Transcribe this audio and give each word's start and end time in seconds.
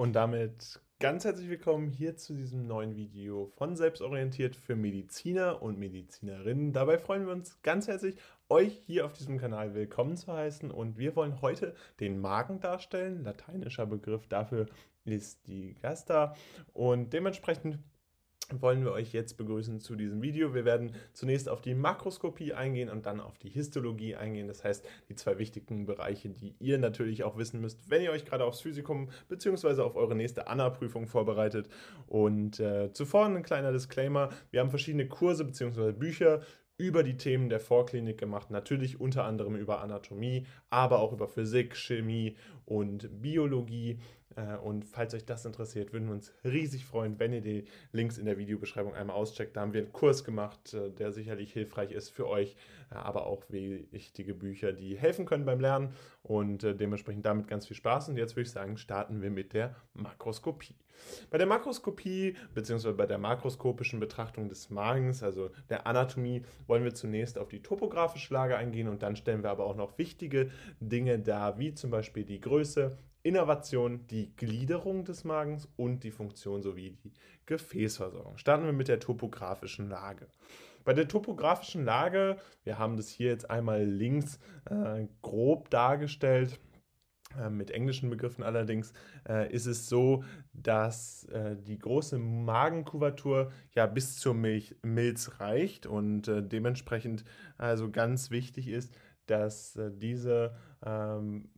Und 0.00 0.14
damit 0.14 0.80
ganz 0.98 1.26
herzlich 1.26 1.50
willkommen 1.50 1.90
hier 1.90 2.16
zu 2.16 2.32
diesem 2.32 2.66
neuen 2.66 2.96
Video 2.96 3.52
von 3.58 3.76
Selbstorientiert 3.76 4.56
für 4.56 4.74
Mediziner 4.74 5.60
und 5.60 5.78
Medizinerinnen. 5.78 6.72
Dabei 6.72 6.96
freuen 6.96 7.26
wir 7.26 7.34
uns 7.34 7.60
ganz 7.60 7.86
herzlich, 7.86 8.16
euch 8.48 8.80
hier 8.86 9.04
auf 9.04 9.12
diesem 9.12 9.36
Kanal 9.36 9.74
willkommen 9.74 10.16
zu 10.16 10.32
heißen. 10.32 10.70
Und 10.70 10.96
wir 10.96 11.16
wollen 11.16 11.42
heute 11.42 11.74
den 12.00 12.18
Magen 12.18 12.60
darstellen. 12.60 13.24
Lateinischer 13.24 13.84
Begriff 13.84 14.26
dafür 14.26 14.68
ist 15.04 15.46
die 15.48 15.74
Gasta. 15.82 16.34
Und 16.72 17.12
dementsprechend 17.12 17.78
wollen 18.58 18.84
wir 18.84 18.92
euch 18.92 19.12
jetzt 19.12 19.36
begrüßen 19.36 19.80
zu 19.80 19.96
diesem 19.96 20.22
Video. 20.22 20.54
Wir 20.54 20.64
werden 20.64 20.92
zunächst 21.12 21.48
auf 21.48 21.60
die 21.60 21.74
Makroskopie 21.74 22.52
eingehen 22.52 22.88
und 22.88 23.06
dann 23.06 23.20
auf 23.20 23.38
die 23.38 23.48
Histologie 23.48 24.16
eingehen. 24.16 24.48
Das 24.48 24.64
heißt, 24.64 24.84
die 25.08 25.14
zwei 25.14 25.38
wichtigen 25.38 25.86
Bereiche, 25.86 26.30
die 26.30 26.54
ihr 26.58 26.78
natürlich 26.78 27.24
auch 27.24 27.36
wissen 27.38 27.60
müsst, 27.60 27.90
wenn 27.90 28.02
ihr 28.02 28.10
euch 28.10 28.24
gerade 28.24 28.44
aufs 28.44 28.60
Physikum 28.60 29.10
bzw. 29.28 29.82
auf 29.82 29.96
eure 29.96 30.14
nächste 30.14 30.48
ANA-Prüfung 30.48 31.06
vorbereitet. 31.06 31.68
Und 32.06 32.60
äh, 32.60 32.92
zuvor 32.92 33.26
ein 33.26 33.42
kleiner 33.42 33.72
Disclaimer. 33.72 34.30
Wir 34.50 34.60
haben 34.60 34.70
verschiedene 34.70 35.06
Kurse 35.06 35.44
bzw. 35.44 35.92
Bücher 35.92 36.40
über 36.80 37.02
die 37.02 37.18
Themen 37.18 37.50
der 37.50 37.60
Vorklinik 37.60 38.16
gemacht. 38.16 38.50
Natürlich 38.50 38.98
unter 38.98 39.24
anderem 39.24 39.54
über 39.54 39.82
Anatomie, 39.82 40.46
aber 40.70 41.00
auch 41.00 41.12
über 41.12 41.28
Physik, 41.28 41.76
Chemie 41.76 42.36
und 42.64 43.20
Biologie. 43.20 43.98
Äh, 44.36 44.56
und 44.56 44.84
falls 44.84 45.14
euch 45.14 45.24
das 45.24 45.44
interessiert, 45.44 45.92
würden 45.92 46.06
wir 46.06 46.14
uns 46.14 46.32
riesig 46.44 46.84
freuen, 46.84 47.18
wenn 47.18 47.32
ihr 47.32 47.40
die 47.40 47.64
Links 47.92 48.18
in 48.18 48.26
der 48.26 48.38
Videobeschreibung 48.38 48.94
einmal 48.94 49.16
auscheckt. 49.16 49.56
Da 49.56 49.62
haben 49.62 49.72
wir 49.72 49.82
einen 49.82 49.92
Kurs 49.92 50.24
gemacht, 50.24 50.74
äh, 50.74 50.90
der 50.90 51.12
sicherlich 51.12 51.52
hilfreich 51.52 51.92
ist 51.92 52.10
für 52.10 52.28
euch, 52.28 52.56
äh, 52.90 52.94
aber 52.94 53.26
auch 53.26 53.44
wichtige 53.48 54.34
Bücher, 54.34 54.72
die 54.72 54.96
helfen 54.96 55.26
können 55.26 55.44
beim 55.44 55.60
Lernen 55.60 55.94
und 56.22 56.62
dementsprechend 56.62 57.24
damit 57.26 57.48
ganz 57.48 57.66
viel 57.66 57.76
Spaß. 57.76 58.10
Und 58.10 58.16
jetzt 58.16 58.36
würde 58.36 58.42
ich 58.42 58.50
sagen, 58.50 58.76
starten 58.76 59.22
wir 59.22 59.30
mit 59.30 59.52
der 59.52 59.74
Makroskopie. 59.94 60.74
Bei 61.30 61.38
der 61.38 61.46
Makroskopie 61.46 62.36
bzw. 62.54 62.92
bei 62.92 63.06
der 63.06 63.16
makroskopischen 63.18 64.00
Betrachtung 64.00 64.48
des 64.48 64.68
Magens, 64.68 65.22
also 65.22 65.50
der 65.70 65.86
Anatomie, 65.86 66.42
wollen 66.66 66.84
wir 66.84 66.94
zunächst 66.94 67.38
auf 67.38 67.48
die 67.48 67.62
topografische 67.62 68.34
Lage 68.34 68.56
eingehen 68.56 68.88
und 68.88 69.02
dann 69.02 69.16
stellen 69.16 69.42
wir 69.42 69.50
aber 69.50 69.64
auch 69.64 69.76
noch 69.76 69.96
wichtige 69.96 70.50
Dinge 70.80 71.18
dar, 71.18 71.58
wie 71.58 71.74
zum 71.74 71.90
Beispiel 71.90 72.24
die 72.24 72.40
Größe, 72.40 72.98
Innervation, 73.22 74.06
die 74.06 74.34
Gliederung 74.36 75.04
des 75.04 75.24
Magens 75.24 75.68
und 75.76 76.04
die 76.04 76.10
Funktion 76.10 76.62
sowie 76.62 76.92
die 77.04 77.12
Gefäßversorgung. 77.46 78.38
Starten 78.38 78.64
wir 78.64 78.72
mit 78.72 78.88
der 78.88 79.00
topografischen 79.00 79.88
Lage. 79.88 80.28
Bei 80.84 80.94
der 80.94 81.08
topografischen 81.08 81.84
Lage, 81.84 82.38
wir 82.64 82.78
haben 82.78 82.96
das 82.96 83.08
hier 83.08 83.28
jetzt 83.28 83.50
einmal 83.50 83.84
links 83.84 84.38
äh, 84.64 85.06
grob 85.20 85.68
dargestellt, 85.68 86.58
äh, 87.38 87.50
mit 87.50 87.70
englischen 87.70 88.08
Begriffen 88.08 88.42
allerdings, 88.42 88.92
äh, 89.28 89.52
ist 89.52 89.66
es 89.66 89.88
so, 89.88 90.24
dass 90.52 91.24
äh, 91.24 91.56
die 91.56 91.78
große 91.78 92.18
Magenkuvertur 92.18 93.52
ja 93.74 93.86
bis 93.86 94.16
zur 94.16 94.34
Milch, 94.34 94.74
Milz 94.82 95.38
reicht 95.38 95.86
und 95.86 96.28
äh, 96.28 96.42
dementsprechend 96.42 97.24
also 97.58 97.90
ganz 97.90 98.30
wichtig 98.30 98.68
ist, 98.68 98.94
dass 99.26 99.76
äh, 99.76 99.90
diese 99.92 100.56
ähm, 100.84 101.50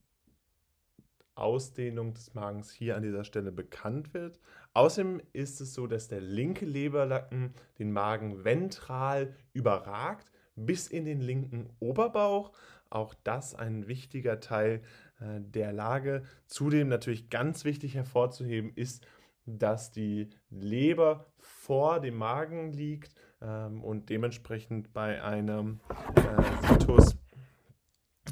Ausdehnung 1.34 2.14
des 2.14 2.34
Magens 2.34 2.70
hier 2.72 2.97
an 2.97 3.02
dieser 3.02 3.25
Stelle 3.25 3.52
bekannt 3.52 4.14
wird. 4.14 4.38
Außerdem 4.75 5.20
ist 5.33 5.61
es 5.61 5.74
so, 5.74 5.86
dass 5.86 6.08
der 6.08 6.20
linke 6.20 6.64
Leberlacken 6.64 7.55
den 7.78 7.92
Magen 7.92 8.44
ventral 8.44 9.34
überragt 9.52 10.30
bis 10.56 10.89
in 10.89 11.05
den 11.05 11.20
linken 11.20 11.70
Oberbauch. 11.78 12.52
Auch 12.91 13.14
das 13.24 13.55
ein 13.55 13.89
wichtiger 13.89 14.41
Teil 14.41 14.83
äh, 15.20 15.41
der 15.41 15.72
Lage. 15.72 16.22
Zudem 16.47 16.89
natürlich 16.89 17.30
ganz 17.30 17.64
wichtig 17.64 17.94
hervorzuheben 17.94 18.72
ist, 18.74 19.06
dass 19.46 19.91
die 19.91 20.28
Leber 20.50 21.27
vor 21.39 22.00
dem 22.00 22.17
Magen 22.17 22.72
liegt 22.72 23.14
ähm, 23.41 23.83
und 23.83 24.11
dementsprechend 24.11 24.92
bei 24.92 25.22
einem 25.22 25.80
äh, 26.14 26.68
Situs, 26.68 27.17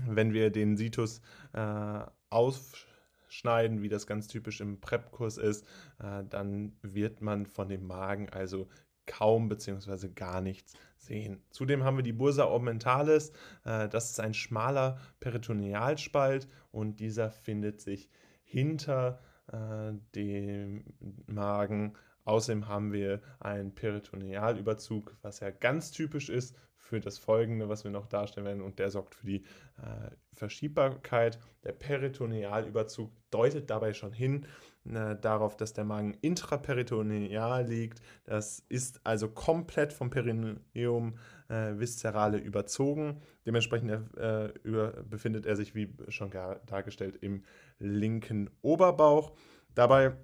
wenn 0.07 0.33
wir 0.33 0.51
den 0.51 0.77
Situs 0.77 1.21
äh, 1.53 2.01
aus 2.29 2.87
schneiden, 3.31 3.81
wie 3.81 3.89
das 3.89 4.07
ganz 4.07 4.27
typisch 4.27 4.61
im 4.61 4.81
Prep-Kurs 4.81 5.39
ist, 5.39 5.65
äh, 5.99 6.25
dann 6.29 6.77
wird 6.83 7.23
man 7.23 7.47
von 7.47 7.69
dem 7.69 7.87
Magen 7.87 8.29
also 8.29 8.69
kaum 9.07 9.49
bzw. 9.49 10.09
gar 10.09 10.41
nichts 10.41 10.75
sehen. 10.99 11.43
Zudem 11.51 11.85
haben 11.85 11.97
wir 11.97 12.03
die 12.03 12.13
Bursa 12.13 12.45
orbitalis, 12.45 13.33
äh, 13.65 13.89
das 13.89 14.11
ist 14.11 14.21
ein 14.21 14.35
schmaler 14.35 14.99
Peritonealspalt 15.21 16.49
und 16.71 17.01
dieser 17.01 17.31
findet 17.31 17.81
sich 17.81 18.11
hinter 18.45 19.21
äh, 19.53 19.93
dem 20.15 20.85
Magen. 21.27 21.95
Außerdem 22.25 22.69
haben 22.69 22.93
wir 22.93 23.21
einen 23.41 23.75
Peritonealüberzug, 23.75 25.17
was 25.23 25.41
ja 25.41 25.51
ganz 25.51 25.91
typisch 25.91 26.29
ist 26.29 26.57
für 26.77 27.01
das 27.01 27.19
folgende, 27.19 27.69
was 27.69 27.85
wir 27.85 27.91
noch 27.91 28.07
darstellen 28.07 28.47
werden, 28.47 28.63
und 28.63 28.79
der 28.79 28.91
sorgt 28.91 29.15
für 29.15 29.27
die 29.27 29.45
äh, 29.79 30.11
Verschiebbarkeit. 30.33 31.39
Der 31.63 31.73
Peritonealüberzug 31.73 33.13
deutet 33.31 33.71
dabei 33.71 33.93
schon 33.93 34.13
hin 34.13 34.47
äh, 34.87 35.15
darauf, 35.21 35.57
dass 35.57 35.73
der 35.73 35.85
Magen 35.85 36.17
intraperitoneal 36.21 37.67
liegt. 37.67 38.01
Das 38.25 38.65
ist 38.69 39.01
also 39.05 39.29
komplett 39.29 39.93
vom 39.93 40.11
Perineum 40.11 41.17
äh, 41.49 41.79
viszerale 41.79 42.39
überzogen. 42.39 43.21
Dementsprechend 43.47 44.17
äh, 44.17 44.47
über, 44.63 44.93
befindet 45.05 45.47
er 45.47 45.57
sich, 45.57 45.75
wie 45.75 45.95
schon 46.09 46.31
dargestellt, 46.31 47.19
im 47.21 47.45
linken 47.79 48.51
Oberbauch. 48.63 49.37
Dabei 49.75 50.17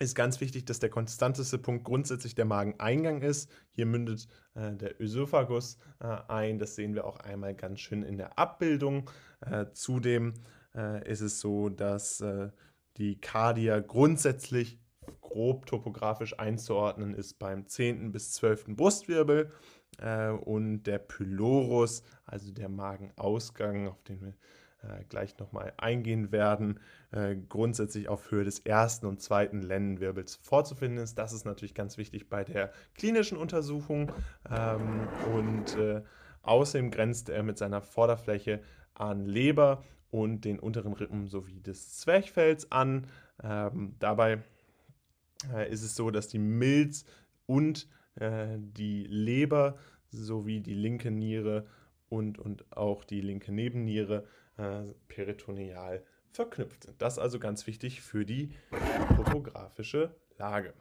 ist 0.00 0.14
ganz 0.14 0.40
wichtig, 0.40 0.64
dass 0.64 0.78
der 0.78 0.88
konstanteste 0.88 1.58
Punkt 1.58 1.84
grundsätzlich 1.84 2.34
der 2.34 2.46
Mageneingang 2.46 3.20
ist. 3.20 3.50
Hier 3.70 3.86
mündet 3.86 4.26
äh, 4.54 4.72
der 4.72 5.00
Ösophagus 5.00 5.78
äh, 6.00 6.06
ein. 6.28 6.58
Das 6.58 6.74
sehen 6.74 6.94
wir 6.94 7.04
auch 7.04 7.18
einmal 7.18 7.54
ganz 7.54 7.80
schön 7.80 8.02
in 8.02 8.16
der 8.16 8.38
Abbildung. 8.38 9.10
Äh, 9.42 9.66
zudem 9.72 10.34
äh, 10.74 11.06
ist 11.08 11.20
es 11.20 11.40
so, 11.40 11.68
dass 11.68 12.20
äh, 12.22 12.48
die 12.96 13.20
Kardia 13.20 13.80
grundsätzlich 13.80 14.78
grob 15.20 15.66
topografisch 15.66 16.38
einzuordnen 16.38 17.14
ist 17.14 17.38
beim 17.38 17.66
10. 17.66 18.10
bis 18.10 18.32
12. 18.32 18.76
Brustwirbel 18.76 19.52
äh, 19.98 20.30
und 20.30 20.84
der 20.84 20.98
Pylorus, 20.98 22.02
also 22.24 22.52
der 22.52 22.68
Magenausgang, 22.68 23.88
auf 23.88 24.02
den 24.02 24.22
wir 24.22 24.34
äh, 24.82 25.04
gleich 25.08 25.38
nochmal 25.38 25.72
eingehen 25.76 26.32
werden, 26.32 26.80
äh, 27.12 27.36
grundsätzlich 27.36 28.08
auf 28.08 28.30
Höhe 28.30 28.44
des 28.44 28.60
ersten 28.60 29.06
und 29.06 29.20
zweiten 29.20 29.60
Lendenwirbels 29.60 30.36
vorzufinden 30.36 31.02
ist. 31.02 31.16
Das 31.18 31.32
ist 31.32 31.44
natürlich 31.44 31.74
ganz 31.74 31.98
wichtig 31.98 32.28
bei 32.28 32.44
der 32.44 32.72
klinischen 32.94 33.36
Untersuchung 33.36 34.12
ähm, 34.50 35.08
und 35.34 35.76
äh, 35.76 36.02
außerdem 36.42 36.90
grenzt 36.90 37.28
er 37.28 37.42
mit 37.42 37.58
seiner 37.58 37.82
Vorderfläche 37.82 38.60
an 38.94 39.26
Leber 39.26 39.84
und 40.10 40.44
den 40.44 40.58
unteren 40.58 40.92
Rippen 40.92 41.26
sowie 41.26 41.60
des 41.60 41.98
Zwerchfells 41.98 42.72
an. 42.72 43.06
Ähm, 43.42 43.96
dabei 43.98 44.42
äh, 45.52 45.70
ist 45.70 45.82
es 45.82 45.94
so, 45.94 46.10
dass 46.10 46.28
die 46.28 46.38
Milz 46.38 47.04
und 47.46 47.88
äh, 48.16 48.56
die 48.58 49.04
Leber 49.04 49.76
sowie 50.10 50.60
die 50.60 50.74
linke 50.74 51.10
Niere 51.10 51.66
und, 52.08 52.38
und 52.38 52.76
auch 52.76 53.04
die 53.04 53.20
linke 53.20 53.52
Nebenniere 53.52 54.24
äh, 54.60 54.92
peritoneal 55.08 56.04
verknüpft 56.32 56.84
sind. 56.84 57.00
Das 57.00 57.14
ist 57.14 57.18
also 57.18 57.38
ganz 57.38 57.66
wichtig 57.66 58.02
für 58.02 58.24
die 58.24 58.54
topografische 59.16 60.14
Lage. 60.38 60.74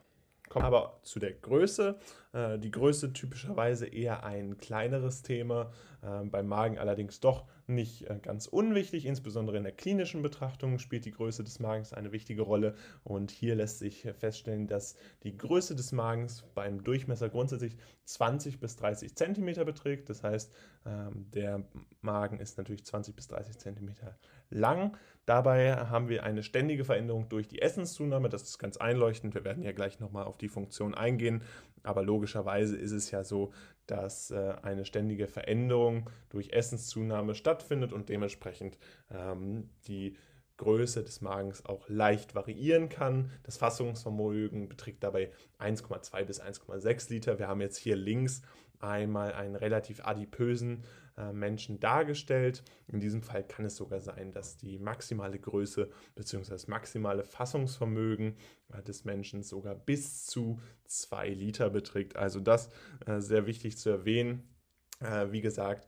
Kommen 0.49 0.65
aber 0.65 0.99
zu 1.03 1.19
der 1.19 1.33
Größe. 1.33 1.99
Äh, 2.33 2.57
die 2.57 2.71
Größe 2.71 3.13
typischerweise 3.13 3.85
eher 3.85 4.23
ein 4.23 4.57
kleineres 4.57 5.21
Thema, 5.21 5.71
äh, 6.01 6.25
beim 6.25 6.47
Magen 6.47 6.79
allerdings 6.79 7.19
doch 7.19 7.45
nicht 7.67 8.09
äh, 8.09 8.17
ganz 8.19 8.47
unwichtig. 8.47 9.05
Insbesondere 9.05 9.57
in 9.57 9.63
der 9.63 9.71
klinischen 9.71 10.23
Betrachtung 10.23 10.79
spielt 10.79 11.05
die 11.05 11.11
Größe 11.11 11.43
des 11.43 11.59
Magens 11.59 11.93
eine 11.93 12.11
wichtige 12.11 12.41
Rolle. 12.41 12.73
Und 13.03 13.29
hier 13.29 13.53
lässt 13.53 13.77
sich 13.77 14.07
feststellen, 14.17 14.65
dass 14.65 14.95
die 15.23 15.37
Größe 15.37 15.75
des 15.75 15.91
Magens 15.91 16.43
beim 16.55 16.83
Durchmesser 16.83 17.29
grundsätzlich 17.29 17.77
20 18.05 18.59
bis 18.59 18.75
30 18.75 19.15
Zentimeter 19.15 19.65
beträgt. 19.65 20.09
Das 20.09 20.23
heißt, 20.23 20.51
ähm, 20.78 20.78
der 21.33 21.63
Magen 22.01 22.39
ist 22.39 22.57
natürlich 22.57 22.85
20 22.85 23.15
bis 23.15 23.27
30 23.27 23.57
Zentimeter 23.57 24.17
lang. 24.49 24.97
Dabei 25.25 25.75
haben 25.75 26.09
wir 26.09 26.23
eine 26.23 26.41
ständige 26.43 26.85
Veränderung 26.85 27.29
durch 27.29 27.47
die 27.47 27.61
Essenszunahme. 27.61 28.29
Das 28.29 28.43
ist 28.43 28.57
ganz 28.57 28.77
einleuchtend. 28.77 29.35
Wir 29.35 29.43
werden 29.43 29.63
ja 29.63 29.71
gleich 29.71 29.99
nochmal 29.99 30.25
auf 30.25 30.37
die 30.37 30.47
Funktion 30.47 30.95
eingehen. 30.95 31.43
Aber 31.83 32.03
logischerweise 32.03 32.75
ist 32.75 32.91
es 32.91 33.11
ja 33.11 33.23
so, 33.23 33.51
dass 33.85 34.31
äh, 34.31 34.55
eine 34.63 34.85
ständige 34.85 35.27
Veränderung 35.27 36.09
durch 36.29 36.51
Essenszunahme 36.51 37.35
stattfindet 37.35 37.93
und 37.93 38.09
dementsprechend 38.09 38.77
ähm, 39.11 39.69
die 39.87 40.17
Größe 40.57 41.03
des 41.03 41.21
Magens 41.21 41.65
auch 41.65 41.87
leicht 41.87 42.35
variieren 42.35 42.89
kann. 42.89 43.31
Das 43.43 43.57
Fassungsvermögen 43.57 44.67
beträgt 44.67 45.03
dabei 45.03 45.31
1,2 45.57 46.25
bis 46.25 46.41
1,6 46.41 47.09
Liter. 47.09 47.39
Wir 47.39 47.47
haben 47.47 47.61
jetzt 47.61 47.77
hier 47.77 47.95
links 47.95 48.41
einmal 48.79 49.33
einen 49.33 49.55
relativ 49.55 50.05
adipösen 50.05 50.83
äh, 51.17 51.33
Menschen 51.33 51.79
dargestellt. 51.79 52.63
In 52.87 52.99
diesem 52.99 53.21
Fall 53.21 53.43
kann 53.43 53.65
es 53.65 53.75
sogar 53.75 53.99
sein, 53.99 54.31
dass 54.31 54.57
die 54.57 54.79
maximale 54.79 55.37
Größe 55.37 55.89
bzw. 56.15 56.51
das 56.51 56.67
maximale 56.67 57.23
Fassungsvermögen 57.23 58.37
äh, 58.73 58.81
des 58.83 59.03
Menschen 59.03 59.43
sogar 59.43 59.75
bis 59.75 60.25
zu 60.25 60.59
2 60.85 61.29
Liter 61.29 61.69
beträgt. 61.69 62.15
Also 62.15 62.39
das 62.39 62.69
äh, 63.05 63.19
sehr 63.19 63.45
wichtig 63.45 63.77
zu 63.77 63.89
erwähnen. 63.89 64.47
Äh, 64.99 65.31
wie 65.31 65.41
gesagt, 65.41 65.87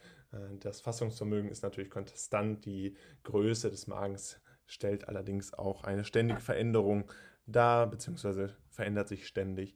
das 0.61 0.79
Fassungsvermögen 0.79 1.49
ist 1.49 1.61
natürlich 1.61 1.89
konstant. 1.89 2.63
Die 2.63 2.95
Größe 3.23 3.69
des 3.69 3.87
Magens 3.87 4.39
stellt 4.65 5.09
allerdings 5.09 5.53
auch 5.53 5.83
eine 5.83 6.05
ständige 6.05 6.39
Veränderung 6.39 7.11
dar, 7.45 7.85
beziehungsweise 7.89 8.55
verändert 8.69 9.09
sich 9.09 9.27
ständig 9.27 9.75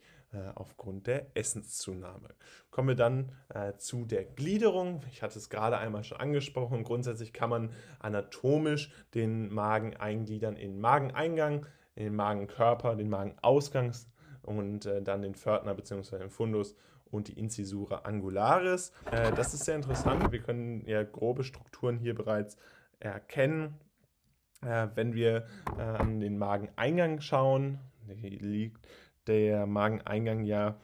aufgrund 0.55 1.07
der 1.07 1.35
Essenszunahme. 1.35 2.29
Kommen 2.71 2.89
wir 2.89 2.95
dann 2.95 3.31
äh, 3.49 3.73
zu 3.77 4.05
der 4.05 4.25
Gliederung. 4.25 5.01
Ich 5.11 5.21
hatte 5.21 5.39
es 5.39 5.49
gerade 5.49 5.77
einmal 5.77 6.03
schon 6.03 6.19
angesprochen. 6.19 6.83
Grundsätzlich 6.83 7.33
kann 7.33 7.49
man 7.49 7.71
anatomisch 7.99 8.91
den 9.13 9.53
Magen 9.53 9.95
eingliedern 9.95 10.55
in 10.55 10.79
Mageneingang, 10.79 11.65
in 11.95 12.05
den 12.05 12.15
Magenkörper, 12.15 12.95
den 12.95 13.09
Magenausgang 13.09 13.93
und 14.41 14.85
äh, 14.85 15.01
dann 15.01 15.21
den 15.21 15.35
Pförtner 15.35 15.73
bzw. 15.73 16.19
den 16.19 16.29
Fundus 16.29 16.75
und 17.05 17.27
die 17.29 17.39
Incisura 17.39 17.99
angularis. 17.99 18.91
Äh, 19.11 19.31
das 19.33 19.53
ist 19.53 19.65
sehr 19.65 19.75
interessant. 19.75 20.31
Wir 20.31 20.41
können 20.41 20.85
ja 20.87 21.03
grobe 21.03 21.43
Strukturen 21.43 21.97
hier 21.97 22.15
bereits 22.15 22.57
erkennen. 22.99 23.75
Äh, 24.61 24.87
wenn 24.95 25.13
wir 25.13 25.45
äh, 25.77 25.81
an 25.81 26.19
den 26.19 26.37
Mageneingang 26.37 27.21
schauen, 27.21 27.79
liegt 28.07 28.87
der 29.27 29.65
Mageneingang 29.65 30.43
ja 30.43 30.79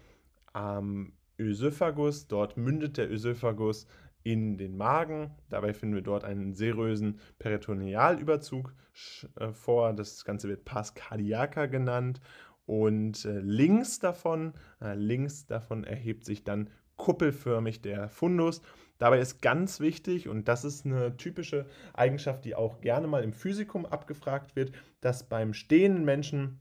am 0.53 1.13
Ösophagus. 1.39 2.27
Dort 2.27 2.57
mündet 2.57 2.97
der 2.97 3.11
Ösophagus 3.11 3.87
in 4.23 4.57
den 4.57 4.77
Magen. 4.77 5.31
Dabei 5.49 5.73
finden 5.73 5.95
wir 5.95 6.03
dort 6.03 6.23
einen 6.23 6.53
serösen 6.53 7.19
Peritonealüberzug 7.39 8.73
äh, 9.39 9.51
vor. 9.51 9.93
Das 9.93 10.25
Ganze 10.25 10.47
wird 10.47 10.65
Pars 10.65 10.93
cardiaca 10.93 11.65
genannt. 11.65 12.21
Und 12.65 13.25
äh, 13.25 13.39
links 13.39 13.99
davon, 13.99 14.53
äh, 14.81 14.93
links 14.95 15.45
davon 15.45 15.83
erhebt 15.83 16.25
sich 16.25 16.43
dann 16.43 16.69
kuppelförmig 16.95 17.81
der 17.81 18.09
Fundus. 18.09 18.61
Dabei 18.99 19.19
ist 19.19 19.41
ganz 19.41 19.79
wichtig, 19.79 20.29
und 20.29 20.47
das 20.47 20.63
ist 20.63 20.85
eine 20.85 21.17
typische 21.17 21.65
Eigenschaft, 21.93 22.45
die 22.45 22.53
auch 22.53 22.79
gerne 22.81 23.07
mal 23.07 23.23
im 23.23 23.33
Physikum 23.33 23.87
abgefragt 23.87 24.55
wird, 24.55 24.71
dass 25.01 25.27
beim 25.27 25.55
stehenden 25.55 26.05
Menschen 26.05 26.59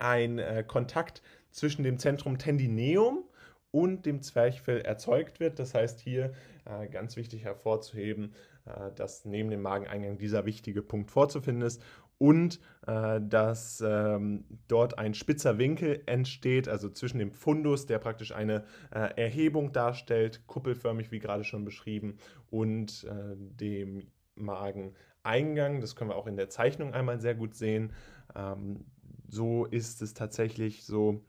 ein 0.00 0.38
äh, 0.38 0.64
Kontakt 0.66 1.22
zwischen 1.50 1.82
dem 1.82 1.98
Zentrum 1.98 2.38
Tendineum 2.38 3.24
und 3.70 4.06
dem 4.06 4.22
Zwerchfell 4.22 4.80
erzeugt 4.80 5.40
wird. 5.40 5.58
Das 5.58 5.74
heißt 5.74 6.00
hier 6.00 6.32
äh, 6.64 6.88
ganz 6.88 7.16
wichtig 7.16 7.44
hervorzuheben, 7.44 8.34
äh, 8.66 8.92
dass 8.94 9.24
neben 9.24 9.50
dem 9.50 9.62
Mageneingang 9.62 10.18
dieser 10.18 10.44
wichtige 10.46 10.82
Punkt 10.82 11.10
vorzufinden 11.10 11.62
ist 11.62 11.82
und 12.20 12.60
äh, 12.86 13.18
dass 13.22 13.82
ähm, 13.86 14.44
dort 14.68 14.98
ein 14.98 15.14
spitzer 15.14 15.56
Winkel 15.56 16.02
entsteht, 16.04 16.68
also 16.68 16.90
zwischen 16.90 17.18
dem 17.18 17.32
Fundus, 17.32 17.86
der 17.86 17.98
praktisch 17.98 18.32
eine 18.32 18.64
äh, 18.90 19.08
Erhebung 19.16 19.72
darstellt, 19.72 20.46
kuppelförmig 20.46 21.10
wie 21.12 21.18
gerade 21.18 21.44
schon 21.44 21.64
beschrieben, 21.64 22.18
und 22.50 23.04
äh, 23.04 23.36
dem 23.36 24.08
Mageneingang. 24.34 25.80
Das 25.80 25.96
können 25.96 26.10
wir 26.10 26.16
auch 26.16 26.26
in 26.26 26.36
der 26.36 26.50
Zeichnung 26.50 26.92
einmal 26.92 27.20
sehr 27.20 27.34
gut 27.34 27.54
sehen. 27.54 27.94
Ähm, 28.36 28.84
so 29.30 29.64
ist 29.66 30.02
es 30.02 30.14
tatsächlich 30.14 30.84
so, 30.84 31.24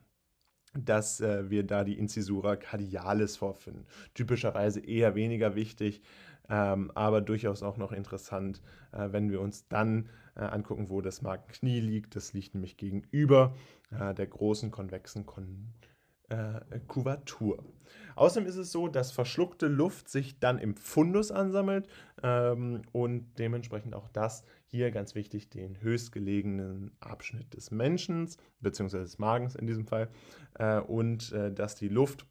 dass 0.73 1.21
äh, 1.21 1.49
wir 1.49 1.63
da 1.65 1.83
die 1.83 1.97
Incisura 1.97 2.55
cardialis 2.55 3.37
vorfinden. 3.37 3.85
Typischerweise 4.13 4.79
eher 4.79 5.15
weniger 5.15 5.55
wichtig, 5.55 6.01
ähm, 6.49 6.91
aber 6.95 7.21
durchaus 7.21 7.63
auch 7.63 7.77
noch 7.77 7.91
interessant, 7.91 8.61
äh, 8.91 9.09
wenn 9.11 9.29
wir 9.29 9.41
uns 9.41 9.67
dann 9.67 10.09
äh, 10.35 10.41
angucken, 10.41 10.89
wo 10.89 11.01
das 11.01 11.21
Magenknie 11.21 11.79
liegt. 11.79 12.15
Das 12.15 12.33
liegt 12.33 12.53
nämlich 12.53 12.77
gegenüber 12.77 13.55
äh, 13.91 14.13
der 14.13 14.27
großen 14.27 14.71
konvexen 14.71 15.25
Kon 15.25 15.73
äh, 16.31 16.79
Kuvatur. 16.87 17.63
Außerdem 18.15 18.47
ist 18.47 18.55
es 18.55 18.71
so, 18.71 18.87
dass 18.87 19.11
verschluckte 19.11 19.67
Luft 19.67 20.09
sich 20.09 20.39
dann 20.39 20.59
im 20.59 20.75
Fundus 20.75 21.31
ansammelt 21.31 21.87
ähm, 22.23 22.83
und 22.91 23.33
dementsprechend 23.37 23.95
auch 23.95 24.07
das 24.09 24.43
hier 24.65 24.91
ganz 24.91 25.15
wichtig 25.15 25.49
den 25.49 25.81
höchstgelegenen 25.81 26.91
Abschnitt 26.99 27.53
des 27.53 27.71
Menschen 27.71 28.29
bzw. 28.61 28.99
des 28.99 29.19
Magens 29.19 29.55
in 29.55 29.67
diesem 29.67 29.85
Fall 29.85 30.09
äh, 30.55 30.79
und 30.79 31.31
äh, 31.31 31.51
dass 31.51 31.75
die 31.75 31.89
Luft 31.89 32.25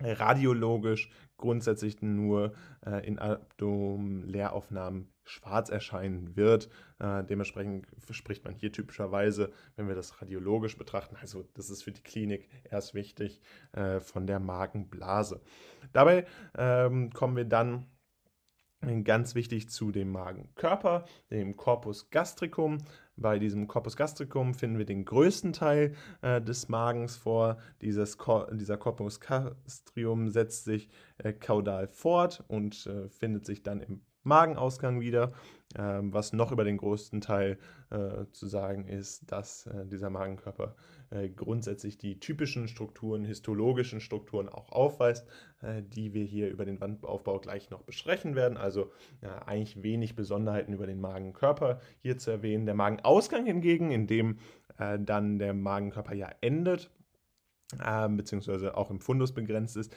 radiologisch 0.00 1.10
grundsätzlich 1.42 2.00
nur 2.00 2.52
äh, 2.86 3.06
in 3.06 3.18
Abdomen-Leeraufnahmen 3.18 5.08
schwarz 5.24 5.68
erscheinen 5.70 6.36
wird. 6.36 6.68
Äh, 6.98 7.24
dementsprechend 7.24 7.86
spricht 8.10 8.44
man 8.44 8.54
hier 8.54 8.72
typischerweise, 8.72 9.52
wenn 9.76 9.88
wir 9.88 9.94
das 9.94 10.22
radiologisch 10.22 10.78
betrachten, 10.78 11.16
also 11.20 11.44
das 11.54 11.68
ist 11.68 11.82
für 11.82 11.92
die 11.92 12.02
Klinik 12.02 12.48
erst 12.70 12.94
wichtig, 12.94 13.40
äh, 13.72 14.00
von 14.00 14.26
der 14.26 14.40
Magenblase. 14.40 15.40
Dabei 15.92 16.26
ähm, 16.56 17.10
kommen 17.12 17.36
wir 17.36 17.44
dann 17.44 17.86
ganz 19.04 19.34
wichtig 19.34 19.68
zu 19.68 19.92
dem 19.92 20.10
Magenkörper, 20.10 21.04
dem 21.30 21.56
Corpus 21.56 22.10
gastricum. 22.10 22.78
Bei 23.16 23.38
diesem 23.38 23.68
Corpus 23.68 23.96
gastricum 23.96 24.54
finden 24.54 24.78
wir 24.78 24.86
den 24.86 25.04
größten 25.04 25.52
Teil 25.52 25.94
äh, 26.22 26.40
des 26.40 26.68
Magens 26.68 27.16
vor. 27.16 27.58
Dieses 27.80 28.18
Cor 28.18 28.50
dieser 28.52 28.76
Corpus 28.76 29.20
gastrium 29.20 30.28
setzt 30.30 30.64
sich 30.64 30.88
äh, 31.18 31.32
kaudal 31.32 31.86
fort 31.86 32.42
und 32.48 32.86
äh, 32.86 33.08
findet 33.08 33.46
sich 33.46 33.62
dann 33.62 33.80
im 33.80 34.00
Magenausgang 34.22 35.00
wieder. 35.00 35.32
Ähm, 35.74 36.12
was 36.12 36.34
noch 36.34 36.52
über 36.52 36.64
den 36.64 36.76
größten 36.76 37.22
Teil 37.22 37.58
äh, 37.88 38.26
zu 38.32 38.46
sagen 38.46 38.86
ist, 38.86 39.32
dass 39.32 39.66
äh, 39.66 39.86
dieser 39.86 40.10
Magenkörper 40.10 40.76
äh, 41.08 41.30
grundsätzlich 41.30 41.96
die 41.96 42.20
typischen 42.20 42.68
Strukturen, 42.68 43.24
histologischen 43.24 44.02
Strukturen 44.02 44.50
auch 44.50 44.70
aufweist, 44.70 45.26
äh, 45.62 45.82
die 45.82 46.12
wir 46.12 46.24
hier 46.24 46.50
über 46.50 46.66
den 46.66 46.78
Wandaufbau 46.78 47.38
gleich 47.38 47.70
noch 47.70 47.82
besprechen 47.84 48.34
werden. 48.34 48.58
Also 48.58 48.92
eigentlich 49.46 49.82
wenig 49.82 50.14
Besonderheiten 50.14 50.72
über 50.72 50.86
den 50.86 51.00
Magenkörper 51.00 51.80
hier 52.02 52.18
zu 52.18 52.30
erwähnen. 52.30 52.66
Der 52.66 52.74
Magenausgang 52.74 53.46
hingegen, 53.46 53.90
in 53.90 54.06
dem 54.06 54.38
äh, 54.78 54.98
dann 54.98 55.38
der 55.38 55.54
Magenkörper 55.54 56.14
ja 56.14 56.30
endet, 56.40 56.90
ähm, 57.84 58.16
beziehungsweise 58.16 58.76
auch 58.76 58.90
im 58.90 59.00
Fundus 59.00 59.32
begrenzt 59.32 59.76
ist, 59.76 59.94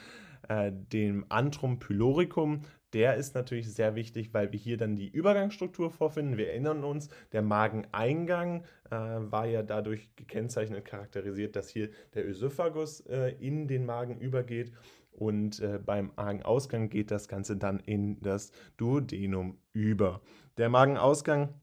äh, 0.48 0.72
dem 0.72 1.25
Antrum 1.30 1.80
pyloricum. 1.80 2.62
Der 2.96 3.16
ist 3.16 3.36
natürlich 3.36 3.70
sehr 3.74 3.94
wichtig, 3.96 4.34
weil 4.34 4.54
wir 4.54 4.58
hier 4.58 4.78
dann 4.78 4.96
die 4.96 5.10
Übergangsstruktur 5.10 5.92
vorfinden. 5.92 6.38
Wir 6.38 6.52
erinnern 6.52 6.86
uns, 6.86 7.10
der 7.34 7.42
Mageneingang 7.42 8.64
äh, 8.90 8.96
war 8.96 9.46
ja 9.46 9.64
dadurch 9.64 10.16
gekennzeichnet, 10.16 10.86
charakterisiert, 10.86 11.58
dass 11.58 11.68
hier 11.68 11.90
der 12.14 12.25
Ösophagus 12.25 13.02
äh, 13.02 13.36
in 13.38 13.68
den 13.68 13.86
Magen 13.86 14.18
übergeht 14.22 14.72
und 15.12 15.60
äh, 15.60 15.78
beim 15.78 16.14
Magenausgang 16.16 16.88
geht 16.88 17.12
das 17.12 17.28
Ganze 17.28 17.58
dann 17.58 17.80
in 17.80 18.22
das 18.22 18.54
Duodenum 18.78 19.58
über. 19.74 20.22
Der 20.58 20.70
Magenausgang 20.70 21.54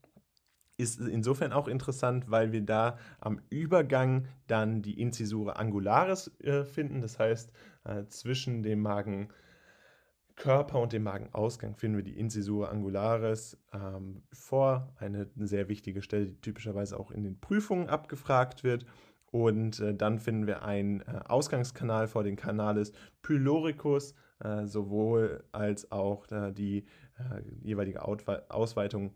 ist 0.77 1.01
insofern 1.01 1.55
auch 1.55 1.67
interessant, 1.67 2.31
weil 2.31 2.53
wir 2.53 2.61
da 2.61 2.99
am 3.21 3.41
Übergang 3.49 4.29
dann 4.49 4.83
die 4.83 5.01
Incisura 5.01 5.53
angularis 5.53 6.31
äh, 6.41 6.65
finden. 6.65 7.01
Das 7.01 7.19
heißt, 7.19 7.53
äh, 7.85 8.05
zwischen 8.09 8.63
dem 8.63 8.81
Magenkörper 10.33 10.81
und 10.81 10.93
dem 10.93 11.03
Magenausgang 11.05 11.77
finden 11.77 11.99
wir 11.99 12.05
die 12.05 12.19
Incisura 12.19 12.69
angularis 12.69 13.57
ähm, 13.73 14.23
vor. 14.33 14.93
Eine 14.99 15.29
sehr 15.37 15.69
wichtige 15.69 16.03
Stelle, 16.03 16.27
die 16.27 16.41
typischerweise 16.41 16.99
auch 16.99 17.11
in 17.11 17.23
den 17.23 17.41
Prüfungen 17.41 17.89
abgefragt 17.89 18.65
wird. 18.65 18.87
Und 19.31 19.81
äh, 19.81 19.95
dann 19.95 20.19
finden 20.19 20.47
wir 20.47 20.63
einen 20.63 21.01
äh, 21.01 21.21
Ausgangskanal 21.27 22.07
vor 22.07 22.23
den 22.23 22.37
Canales 22.37 22.93
pyloricus, 23.23 24.15
äh, 24.41 24.67
sowohl 24.67 25.45
als 25.53 25.91
auch 25.91 26.31
äh, 26.31 26.53
die 26.53 26.87
jeweilige 27.63 28.03
Ausweitung 28.03 29.13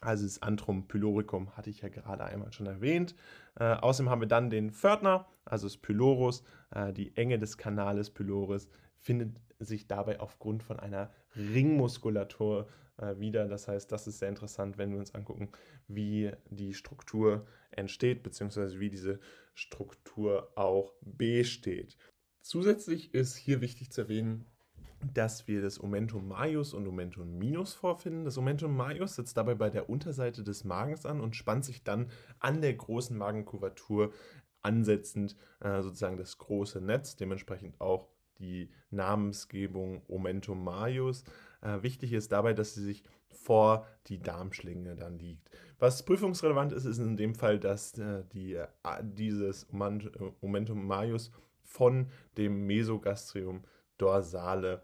also 0.00 0.24
das 0.24 0.42
Antrum 0.42 0.88
pyloricum 0.88 1.56
hatte 1.56 1.70
ich 1.70 1.82
ja 1.82 1.88
gerade 1.88 2.24
einmal 2.24 2.52
schon 2.52 2.66
erwähnt. 2.66 3.14
Äh, 3.54 3.74
außerdem 3.74 4.10
haben 4.10 4.20
wir 4.20 4.26
dann 4.26 4.50
den 4.50 4.72
Pförtner, 4.72 5.28
also 5.44 5.66
das 5.66 5.76
Pylorus. 5.76 6.42
Äh, 6.74 6.92
die 6.92 7.16
Enge 7.16 7.38
des 7.38 7.56
Kanales 7.56 8.10
pyloris 8.10 8.68
findet 8.98 9.38
sich 9.64 9.86
dabei 9.86 10.20
aufgrund 10.20 10.62
von 10.62 10.78
einer 10.78 11.12
Ringmuskulatur 11.36 12.68
äh, 12.98 13.18
wieder. 13.18 13.48
Das 13.48 13.68
heißt, 13.68 13.90
das 13.90 14.06
ist 14.06 14.18
sehr 14.18 14.28
interessant, 14.28 14.78
wenn 14.78 14.92
wir 14.92 14.98
uns 14.98 15.14
angucken, 15.14 15.50
wie 15.88 16.32
die 16.50 16.74
Struktur 16.74 17.46
entsteht, 17.70 18.22
beziehungsweise 18.22 18.80
wie 18.80 18.90
diese 18.90 19.20
Struktur 19.54 20.52
auch 20.56 20.94
besteht. 21.00 21.96
Zusätzlich 22.40 23.14
ist 23.14 23.36
hier 23.36 23.60
wichtig 23.60 23.92
zu 23.92 24.02
erwähnen, 24.02 24.46
dass 25.14 25.48
wir 25.48 25.62
das 25.62 25.82
Omentum 25.82 26.28
majus 26.28 26.74
und 26.74 26.86
Omentum 26.86 27.38
minus 27.38 27.74
vorfinden. 27.74 28.24
Das 28.24 28.38
Omentum 28.38 28.76
majus 28.76 29.16
sitzt 29.16 29.36
dabei 29.36 29.54
bei 29.54 29.70
der 29.70 29.88
Unterseite 29.88 30.44
des 30.44 30.64
Magens 30.64 31.06
an 31.06 31.20
und 31.20 31.34
spannt 31.36 31.64
sich 31.64 31.82
dann 31.82 32.10
an 32.38 32.60
der 32.60 32.74
großen 32.74 33.16
Magenkuvertur 33.16 34.12
ansetzend 34.62 35.36
äh, 35.60 35.82
sozusagen 35.82 36.16
das 36.16 36.38
große 36.38 36.80
Netz, 36.80 37.16
dementsprechend 37.16 37.80
auch 37.80 38.08
die 38.38 38.70
Namensgebung 38.90 40.02
Omentum 40.08 40.62
Majus. 40.64 41.24
Äh, 41.60 41.82
wichtig 41.82 42.12
ist 42.12 42.32
dabei, 42.32 42.52
dass 42.54 42.74
sie 42.74 42.82
sich 42.82 43.02
vor 43.28 43.86
die 44.06 44.20
Darmschlinge 44.20 44.94
dann 44.94 45.18
liegt. 45.18 45.50
Was 45.78 46.04
prüfungsrelevant 46.04 46.72
ist, 46.72 46.84
ist 46.84 46.98
in 46.98 47.16
dem 47.16 47.34
Fall, 47.34 47.58
dass 47.58 47.98
äh, 47.98 48.24
die, 48.32 48.54
äh, 48.54 48.66
dieses 49.02 49.66
Omentum 50.40 50.86
Majus 50.86 51.32
von 51.64 52.08
dem 52.36 52.66
Mesogastrium 52.66 53.64
dorsale 53.98 54.82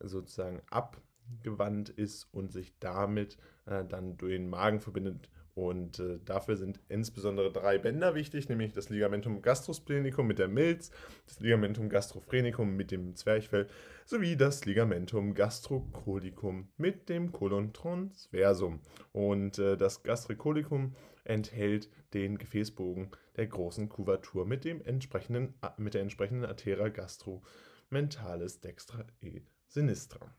sozusagen 0.00 0.62
abgewandt 0.70 1.90
ist 1.90 2.24
und 2.32 2.52
sich 2.52 2.78
damit 2.80 3.36
äh, 3.66 3.84
dann 3.84 4.16
durch 4.16 4.32
den 4.32 4.48
Magen 4.48 4.80
verbindet 4.80 5.28
und 5.54 5.98
äh, 5.98 6.18
dafür 6.24 6.56
sind 6.56 6.80
insbesondere 6.88 7.52
drei 7.52 7.78
Bänder 7.78 8.14
wichtig, 8.14 8.48
nämlich 8.48 8.72
das 8.72 8.88
Ligamentum 8.88 9.42
gastrosplenicum 9.42 10.26
mit 10.26 10.38
der 10.38 10.48
Milz, 10.48 10.90
das 11.26 11.40
Ligamentum 11.40 11.88
gastrophrenicum 11.88 12.76
mit 12.76 12.90
dem 12.90 13.16
Zwerchfell 13.16 13.66
sowie 14.04 14.36
das 14.36 14.64
Ligamentum 14.64 15.34
gastrocolicum 15.34 16.68
mit 16.76 17.08
dem 17.08 17.32
Colon 17.32 17.72
transversum. 17.72 18.80
Und 19.12 19.58
äh, 19.58 19.76
das 19.76 20.02
Gastricolicum 20.02 20.94
enthält 21.24 21.90
den 22.14 22.38
Gefäßbogen 22.38 23.10
der 23.36 23.46
großen 23.46 23.88
Kuvatur 23.88 24.46
mit, 24.46 24.64
dem 24.64 24.82
entsprechenden, 24.82 25.54
mit 25.76 25.94
der 25.94 26.02
entsprechenden 26.02 26.44
Arteria 26.44 26.88
gastromentalis 26.88 28.60
dextra 28.60 29.04
e 29.20 29.42
sinistra. 29.68 30.34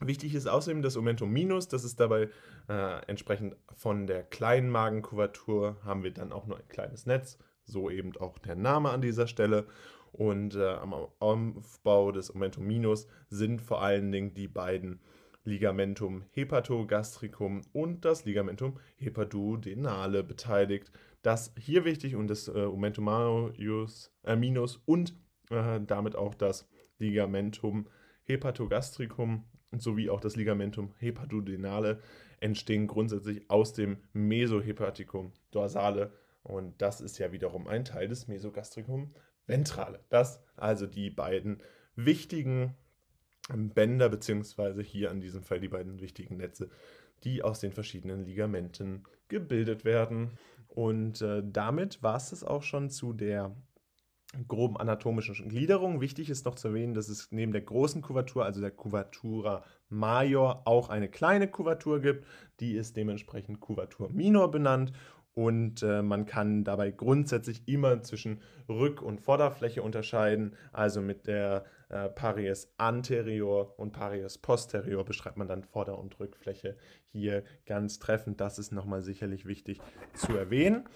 Wichtig 0.00 0.34
ist 0.34 0.48
außerdem 0.48 0.82
das 0.82 0.96
Omentum 0.96 1.30
minus, 1.32 1.68
das 1.68 1.84
ist 1.84 2.00
dabei 2.00 2.28
äh, 2.68 3.06
entsprechend 3.06 3.56
von 3.76 4.06
der 4.06 4.24
kleinen 4.24 4.68
Magenkuvertur 4.68 5.76
haben 5.84 6.02
wir 6.02 6.10
dann 6.10 6.32
auch 6.32 6.46
nur 6.46 6.58
ein 6.58 6.68
kleines 6.68 7.06
Netz, 7.06 7.38
so 7.64 7.90
eben 7.90 8.16
auch 8.16 8.38
der 8.38 8.56
Name 8.56 8.90
an 8.90 9.00
dieser 9.00 9.26
Stelle. 9.26 9.66
Und 10.12 10.54
äh, 10.54 10.68
am 10.68 10.94
Aufbau 11.18 12.12
des 12.12 12.32
Omentum 12.34 12.66
minus 12.66 13.08
sind 13.30 13.60
vor 13.60 13.82
allen 13.82 14.12
Dingen 14.12 14.34
die 14.34 14.46
beiden 14.46 15.00
Ligamentum 15.44 16.24
hepatogastricum 16.30 17.62
und 17.72 18.04
das 18.04 18.24
Ligamentum 18.24 18.78
hepatodenale 18.96 20.24
beteiligt. 20.24 20.90
Das 21.22 21.52
hier 21.58 21.84
wichtig 21.84 22.16
und 22.16 22.28
das 22.28 22.48
äh, 22.48 22.64
Omentum 22.64 23.04
minus, 23.56 24.12
äh, 24.24 24.36
minus 24.36 24.76
und 24.86 25.14
äh, 25.50 25.80
damit 25.80 26.16
auch 26.16 26.34
das 26.34 26.68
Ligamentum 26.98 27.88
hepatogastricum 28.24 29.44
sowie 29.78 30.10
auch 30.10 30.20
das 30.20 30.36
Ligamentum 30.36 30.92
hepatodenale 30.98 32.00
entstehen 32.40 32.86
grundsätzlich 32.86 33.48
aus 33.48 33.72
dem 33.72 33.98
Mesohepatikum 34.12 35.32
dorsale 35.50 36.12
und 36.42 36.80
das 36.82 37.00
ist 37.00 37.18
ja 37.18 37.32
wiederum 37.32 37.66
ein 37.66 37.84
Teil 37.84 38.06
des 38.06 38.28
Mesogastricum 38.28 39.14
ventrale. 39.46 40.00
Das 40.10 40.42
also 40.56 40.86
die 40.86 41.10
beiden 41.10 41.62
wichtigen 41.96 42.74
Bänder 43.48 44.08
beziehungsweise 44.08 44.82
hier 44.82 45.10
an 45.10 45.20
diesem 45.20 45.42
Fall 45.42 45.60
die 45.60 45.68
beiden 45.68 46.00
wichtigen 46.00 46.36
Netze, 46.36 46.70
die 47.24 47.42
aus 47.42 47.60
den 47.60 47.72
verschiedenen 47.72 48.24
Ligamenten 48.24 49.04
gebildet 49.28 49.84
werden. 49.84 50.32
Und 50.68 51.22
äh, 51.22 51.42
damit 51.44 52.02
war 52.02 52.16
es 52.16 52.42
auch 52.44 52.62
schon 52.62 52.90
zu 52.90 53.12
der 53.12 53.54
groben 54.48 54.76
anatomischen 54.76 55.48
Gliederung. 55.48 56.00
Wichtig 56.00 56.30
ist 56.30 56.44
noch 56.44 56.54
zu 56.54 56.68
erwähnen, 56.68 56.94
dass 56.94 57.08
es 57.08 57.30
neben 57.30 57.52
der 57.52 57.62
großen 57.62 58.02
Kuvatur, 58.02 58.44
also 58.44 58.60
der 58.60 58.70
Kuvatura 58.70 59.64
major, 59.88 60.62
auch 60.66 60.88
eine 60.88 61.08
kleine 61.08 61.48
Kuvatur 61.48 62.00
gibt. 62.00 62.26
Die 62.60 62.74
ist 62.74 62.96
dementsprechend 62.96 63.60
Kuvatur 63.60 64.10
minor 64.10 64.50
benannt 64.50 64.92
und 65.34 65.82
äh, 65.82 66.00
man 66.00 66.26
kann 66.26 66.62
dabei 66.62 66.92
grundsätzlich 66.92 67.66
immer 67.66 68.02
zwischen 68.02 68.40
Rück- 68.68 69.00
und 69.00 69.20
Vorderfläche 69.20 69.82
unterscheiden. 69.82 70.54
Also 70.72 71.00
mit 71.00 71.26
der 71.26 71.64
äh, 71.88 72.08
Paries 72.08 72.72
anterior 72.76 73.76
und 73.78 73.92
Paries 73.92 74.38
posterior 74.38 75.04
beschreibt 75.04 75.36
man 75.36 75.48
dann 75.48 75.64
Vorder- 75.64 75.98
und 75.98 76.18
Rückfläche 76.20 76.76
hier 77.10 77.42
ganz 77.66 77.98
treffend. 77.98 78.40
Das 78.40 78.60
ist 78.60 78.70
nochmal 78.70 79.02
sicherlich 79.02 79.44
wichtig 79.44 79.80
zu 80.14 80.36
erwähnen. 80.36 80.88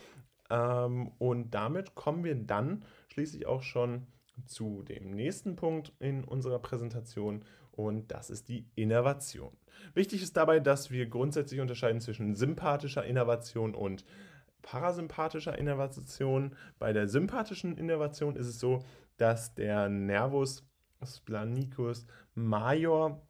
Ähm, 0.50 1.10
und 1.18 1.50
damit 1.52 1.96
kommen 1.96 2.22
wir 2.22 2.36
dann 2.36 2.84
schließlich 3.08 3.46
auch 3.46 3.62
schon 3.62 4.06
zu 4.46 4.82
dem 4.82 5.10
nächsten 5.10 5.56
Punkt 5.56 5.92
in 5.98 6.24
unserer 6.24 6.60
Präsentation 6.60 7.44
und 7.72 8.10
das 8.10 8.30
ist 8.30 8.48
die 8.48 8.66
Innervation. 8.74 9.56
Wichtig 9.94 10.22
ist 10.22 10.36
dabei, 10.36 10.60
dass 10.60 10.90
wir 10.90 11.06
grundsätzlich 11.06 11.60
unterscheiden 11.60 12.00
zwischen 12.00 12.34
sympathischer 12.34 13.04
Innervation 13.04 13.74
und 13.74 14.04
parasympathischer 14.62 15.56
Innervation. 15.56 16.56
Bei 16.78 16.92
der 16.92 17.08
sympathischen 17.08 17.76
Innervation 17.76 18.36
ist 18.36 18.48
es 18.48 18.58
so, 18.58 18.84
dass 19.16 19.54
der 19.54 19.88
Nervus 19.88 20.64
splanicus 21.04 22.06
major 22.34 23.22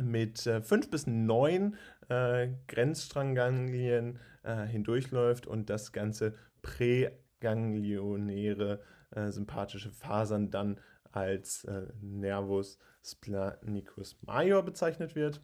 mit 0.00 0.40
5 0.40 0.72
äh, 0.72 0.88
bis 0.90 1.06
9 1.06 1.76
äh, 2.08 2.48
Grenzstrangganglien 2.66 4.18
äh, 4.42 4.66
hindurchläuft 4.66 5.46
und 5.46 5.70
das 5.70 5.92
Ganze 5.92 6.34
präganglionäre 6.62 8.80
äh, 9.14 9.30
sympathische 9.30 9.90
Fasern 9.90 10.50
dann 10.50 10.80
als 11.12 11.64
äh, 11.64 11.86
Nervus 12.00 12.78
splanicus 13.02 14.16
major 14.22 14.62
bezeichnet 14.62 15.14
wird. 15.14 15.42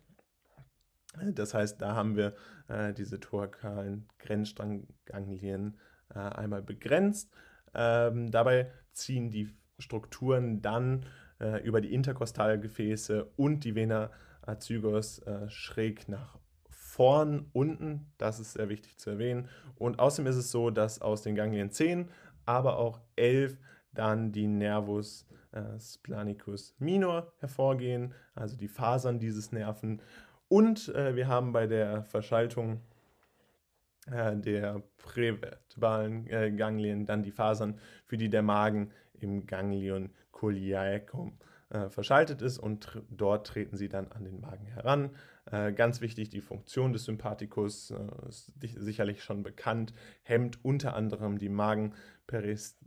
Das 1.32 1.54
heißt, 1.54 1.80
da 1.80 1.94
haben 1.94 2.16
wir 2.16 2.34
äh, 2.68 2.92
diese 2.94 3.18
thoracalen 3.18 4.08
Grenzstrangganglien 4.18 5.76
äh, 6.14 6.18
einmal 6.18 6.62
begrenzt. 6.62 7.32
Ähm, 7.74 8.30
dabei 8.30 8.70
ziehen 8.92 9.30
die 9.30 9.50
Strukturen 9.78 10.62
dann 10.62 11.06
äh, 11.40 11.62
über 11.64 11.80
die 11.80 11.92
Interkostalgefäße 11.92 13.24
und 13.36 13.64
die 13.64 13.74
Vena 13.74 14.10
azygos 14.42 15.20
schräg 15.48 16.08
nach 16.08 16.38
vorn, 16.70 17.50
unten. 17.52 18.10
Das 18.18 18.40
ist 18.40 18.54
sehr 18.54 18.68
wichtig 18.68 18.98
zu 18.98 19.10
erwähnen. 19.10 19.48
Und 19.76 19.98
außerdem 19.98 20.30
ist 20.30 20.36
es 20.36 20.50
so, 20.50 20.70
dass 20.70 21.00
aus 21.00 21.22
den 21.22 21.34
Ganglien 21.34 21.70
10, 21.70 22.08
aber 22.46 22.78
auch 22.78 23.00
11 23.16 23.58
dann 23.92 24.32
die 24.32 24.46
Nervus 24.46 25.26
äh, 25.52 25.78
splanicus 25.80 26.74
minor 26.78 27.32
hervorgehen, 27.38 28.14
also 28.34 28.56
die 28.56 28.68
Fasern 28.68 29.18
dieses 29.18 29.52
Nerven. 29.52 30.00
Und 30.48 30.88
äh, 30.94 31.16
wir 31.16 31.28
haben 31.28 31.52
bei 31.52 31.66
der 31.66 32.04
Verschaltung 32.04 32.80
äh, 34.06 34.36
der 34.36 34.82
prävertebralen 34.98 36.26
äh, 36.28 36.52
Ganglien 36.52 37.06
dann 37.06 37.22
die 37.22 37.30
Fasern, 37.30 37.78
für 38.06 38.16
die 38.16 38.30
der 38.30 38.42
Magen 38.42 38.90
im 39.14 39.46
Ganglion 39.46 40.10
coliacum 40.30 41.36
äh, 41.70 41.88
verschaltet 41.88 42.42
ist 42.42 42.58
und 42.58 42.82
tr 42.84 43.02
dort 43.10 43.46
treten 43.46 43.76
sie 43.76 43.88
dann 43.88 44.10
an 44.12 44.24
den 44.24 44.40
Magen 44.40 44.66
heran. 44.66 45.10
Äh, 45.50 45.72
ganz 45.72 46.00
wichtig, 46.00 46.28
die 46.28 46.40
Funktion 46.40 46.92
des 46.92 47.04
Sympathikus 47.04 47.90
äh, 47.90 48.28
ist 48.28 48.52
sicherlich 48.60 49.22
schon 49.24 49.42
bekannt, 49.42 49.94
hemmt 50.22 50.64
unter 50.64 50.94
anderem 50.94 51.38
die 51.38 51.48
Magenperistaltik 51.48 52.80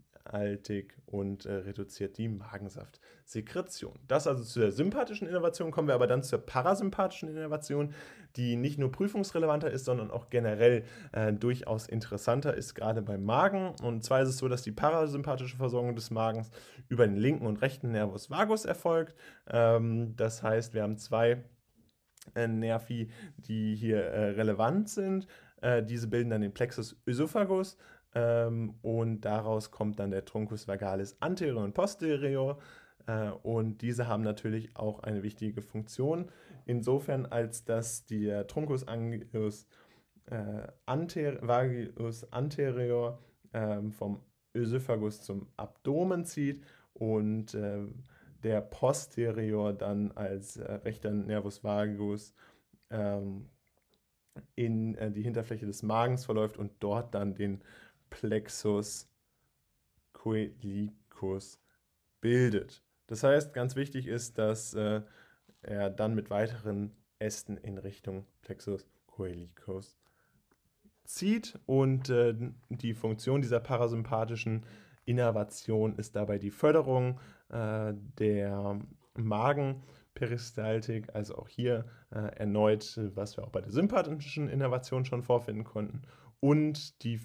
und 1.05 1.45
äh, 1.45 1.53
reduziert 1.53 2.17
die 2.17 2.29
Magensaftsekretion. 2.29 3.99
Das 4.07 4.25
also 4.25 4.43
zur 4.43 4.71
sympathischen 4.71 5.27
Innovation. 5.27 5.71
Kommen 5.71 5.87
wir 5.87 5.95
aber 5.95 6.07
dann 6.07 6.23
zur 6.23 6.39
parasympathischen 6.39 7.29
Innovation, 7.29 7.93
die 8.35 8.55
nicht 8.55 8.79
nur 8.79 8.91
prüfungsrelevanter 8.91 9.69
ist, 9.69 9.85
sondern 9.85 10.11
auch 10.11 10.29
generell 10.29 10.85
äh, 11.11 11.33
durchaus 11.33 11.87
interessanter 11.87 12.53
ist, 12.53 12.73
gerade 12.73 13.01
beim 13.01 13.23
Magen. 13.23 13.75
Und 13.83 14.03
zwar 14.03 14.21
ist 14.21 14.29
es 14.29 14.37
so, 14.37 14.47
dass 14.47 14.61
die 14.63 14.71
parasympathische 14.71 15.57
Versorgung 15.57 15.95
des 15.95 16.09
Magens 16.09 16.51
über 16.87 17.05
den 17.05 17.17
linken 17.17 17.45
und 17.45 17.61
rechten 17.61 17.91
Nervus 17.91 18.29
vagus 18.29 18.65
erfolgt. 18.65 19.15
Ähm, 19.47 20.15
das 20.15 20.41
heißt, 20.41 20.73
wir 20.73 20.83
haben 20.83 20.97
zwei 20.97 21.43
äh, 22.35 22.47
Nervi, 22.47 23.09
die 23.37 23.75
hier 23.75 24.03
äh, 24.05 24.29
relevant 24.31 24.89
sind. 24.89 25.27
Äh, 25.61 25.83
diese 25.83 26.07
bilden 26.07 26.29
dann 26.29 26.41
den 26.41 26.53
Plexus 26.53 26.95
oesophagus 27.07 27.77
ähm, 28.15 28.75
und 28.81 29.21
daraus 29.21 29.71
kommt 29.71 29.99
dann 29.99 30.11
der 30.11 30.25
Truncus 30.25 30.67
vagalis 30.67 31.17
anterior 31.19 31.63
und 31.63 31.73
posterior. 31.73 32.59
Äh, 33.07 33.29
und 33.29 33.81
diese 33.81 34.07
haben 34.07 34.23
natürlich 34.23 34.75
auch 34.75 34.99
eine 34.99 35.23
wichtige 35.23 35.61
Funktion, 35.61 36.29
insofern 36.65 37.25
als 37.25 37.65
dass 37.65 38.05
der 38.05 38.47
Truncus 38.47 38.87
angius 38.87 39.67
äh, 40.27 40.67
anter 40.85 41.39
vagus 41.41 42.31
anterior 42.31 43.19
ähm, 43.53 43.91
vom 43.91 44.21
Oesophagus 44.55 45.21
zum 45.21 45.47
Abdomen 45.57 46.25
zieht 46.25 46.63
und 46.93 47.53
äh, 47.55 47.81
der 48.43 48.61
posterior 48.61 49.73
dann 49.73 50.11
als 50.11 50.57
äh, 50.57 50.73
rechter 50.73 51.11
Nervus 51.11 51.63
vagus 51.63 52.33
ähm, 52.89 53.49
in 54.55 54.95
äh, 54.95 55.11
die 55.11 55.23
Hinterfläche 55.23 55.65
des 55.65 55.83
Magens 55.83 56.25
verläuft 56.25 56.57
und 56.57 56.71
dort 56.79 57.13
dann 57.15 57.35
den 57.35 57.61
Plexus 58.13 59.09
coelicus 60.13 61.59
bildet. 62.21 62.83
Das 63.07 63.23
heißt, 63.23 63.53
ganz 63.53 63.75
wichtig 63.75 64.07
ist, 64.07 64.37
dass 64.37 64.75
äh, 64.75 65.01
er 65.63 65.89
dann 65.89 66.13
mit 66.13 66.29
weiteren 66.29 66.95
Ästen 67.17 67.57
in 67.57 67.79
Richtung 67.79 68.25
Plexus 68.41 68.87
coelicus 69.07 69.97
zieht 71.05 71.59
und 71.65 72.09
äh, 72.09 72.35
die 72.69 72.93
Funktion 72.93 73.41
dieser 73.41 73.59
parasympathischen 73.59 74.65
Innervation 75.05 75.97
ist 75.97 76.15
dabei 76.15 76.37
die 76.37 76.51
Förderung 76.51 77.19
äh, 77.49 77.93
der 78.19 78.79
Magenperistaltik, 79.15 81.13
also 81.15 81.35
auch 81.35 81.49
hier 81.49 81.85
äh, 82.11 82.37
erneut, 82.37 82.99
was 83.15 83.37
wir 83.37 83.43
auch 83.43 83.49
bei 83.49 83.61
der 83.61 83.71
sympathischen 83.71 84.49
Innervation 84.49 85.03
schon 85.03 85.23
vorfinden 85.23 85.63
konnten, 85.63 86.03
und 86.39 87.03
die 87.03 87.19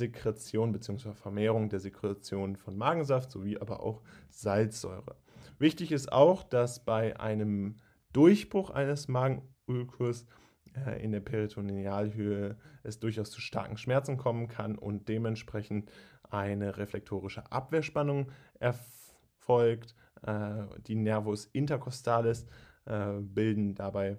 Sekretion 0.00 0.72
bzw. 0.72 1.12
Vermehrung 1.12 1.68
der 1.68 1.78
Sekretion 1.78 2.56
von 2.56 2.76
Magensaft 2.76 3.30
sowie 3.30 3.58
aber 3.58 3.80
auch 3.80 4.02
Salzsäure. 4.30 5.16
Wichtig 5.58 5.92
ist 5.92 6.10
auch, 6.10 6.42
dass 6.42 6.84
bei 6.84 7.20
einem 7.20 7.76
Durchbruch 8.12 8.70
eines 8.70 9.08
Magenulkus 9.08 10.26
äh, 10.74 11.04
in 11.04 11.12
der 11.12 11.20
Peritonealhöhe 11.20 12.56
es 12.82 12.98
durchaus 12.98 13.30
zu 13.30 13.40
starken 13.40 13.76
Schmerzen 13.76 14.16
kommen 14.16 14.48
kann 14.48 14.76
und 14.76 15.08
dementsprechend 15.08 15.90
eine 16.22 16.78
reflektorische 16.78 17.50
Abwehrspannung 17.52 18.30
erfolgt. 18.58 19.94
Äh, 20.22 20.64
die 20.86 20.96
Nervus 20.96 21.44
intercostalis 21.46 22.46
äh, 22.86 23.20
bilden 23.20 23.74
dabei 23.74 24.18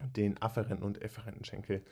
den 0.00 0.40
afferenten 0.42 0.84
und 0.84 1.02
efferenten 1.02 1.44
Schenkel 1.44 1.82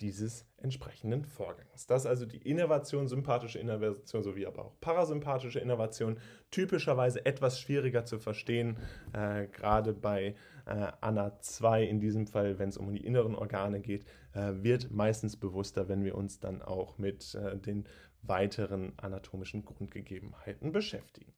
dieses 0.00 0.46
entsprechenden 0.58 1.24
Vorgangs. 1.24 1.86
Das 1.86 2.02
ist 2.02 2.06
also 2.06 2.24
die 2.24 2.38
Innervation, 2.38 3.08
sympathische 3.08 3.58
Innervation 3.58 4.22
sowie 4.22 4.46
aber 4.46 4.64
auch 4.64 4.80
parasympathische 4.80 5.58
Innervation. 5.58 6.18
Typischerweise 6.50 7.26
etwas 7.26 7.60
schwieriger 7.60 8.04
zu 8.04 8.18
verstehen, 8.18 8.76
äh, 9.12 9.48
gerade 9.48 9.92
bei 9.92 10.36
äh, 10.66 10.92
ANA 11.00 11.40
2 11.40 11.82
in 11.84 11.98
diesem 12.00 12.26
Fall, 12.26 12.58
wenn 12.58 12.68
es 12.68 12.76
um 12.76 12.92
die 12.92 13.04
inneren 13.04 13.34
Organe 13.34 13.80
geht, 13.80 14.04
äh, 14.34 14.52
wird 14.62 14.90
meistens 14.92 15.36
bewusster, 15.36 15.88
wenn 15.88 16.04
wir 16.04 16.14
uns 16.14 16.38
dann 16.38 16.62
auch 16.62 16.98
mit 16.98 17.34
äh, 17.34 17.56
den 17.58 17.84
weiteren 18.22 18.92
anatomischen 18.98 19.64
Grundgegebenheiten 19.64 20.70
beschäftigen. 20.70 21.32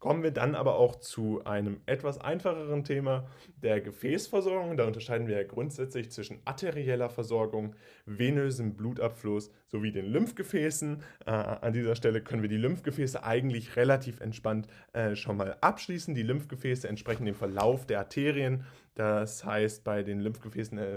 Kommen 0.00 0.22
wir 0.22 0.30
dann 0.30 0.54
aber 0.54 0.76
auch 0.76 0.96
zu 0.96 1.44
einem 1.44 1.82
etwas 1.84 2.18
einfacheren 2.18 2.84
Thema 2.84 3.28
der 3.62 3.82
Gefäßversorgung. 3.82 4.78
Da 4.78 4.86
unterscheiden 4.86 5.26
wir 5.28 5.36
ja 5.36 5.46
grundsätzlich 5.46 6.10
zwischen 6.10 6.40
arterieller 6.46 7.10
Versorgung, 7.10 7.76
venösem 8.06 8.76
Blutabfluss 8.76 9.50
sowie 9.66 9.92
den 9.92 10.06
Lymphgefäßen. 10.06 11.02
Äh, 11.26 11.30
an 11.30 11.74
dieser 11.74 11.96
Stelle 11.96 12.22
können 12.22 12.40
wir 12.40 12.48
die 12.48 12.56
Lymphgefäße 12.56 13.22
eigentlich 13.22 13.76
relativ 13.76 14.20
entspannt 14.20 14.68
äh, 14.94 15.14
schon 15.16 15.36
mal 15.36 15.58
abschließen. 15.60 16.14
Die 16.14 16.22
Lymphgefäße 16.22 16.88
entsprechen 16.88 17.26
dem 17.26 17.34
Verlauf 17.34 17.84
der 17.84 17.98
Arterien. 17.98 18.64
Das 18.94 19.44
heißt, 19.44 19.84
bei 19.84 20.02
den 20.02 20.20
Lymphgefäßen 20.20 20.78
äh, 20.78 20.94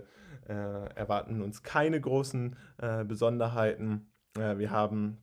äh 0.47 0.53
erwarten 0.95 1.41
uns 1.41 1.61
keine 1.61 1.99
großen 1.99 2.55
äh, 2.77 3.03
Besonderheiten. 3.03 4.09
Äh, 4.37 4.57
wir 4.59 4.71
haben 4.71 5.17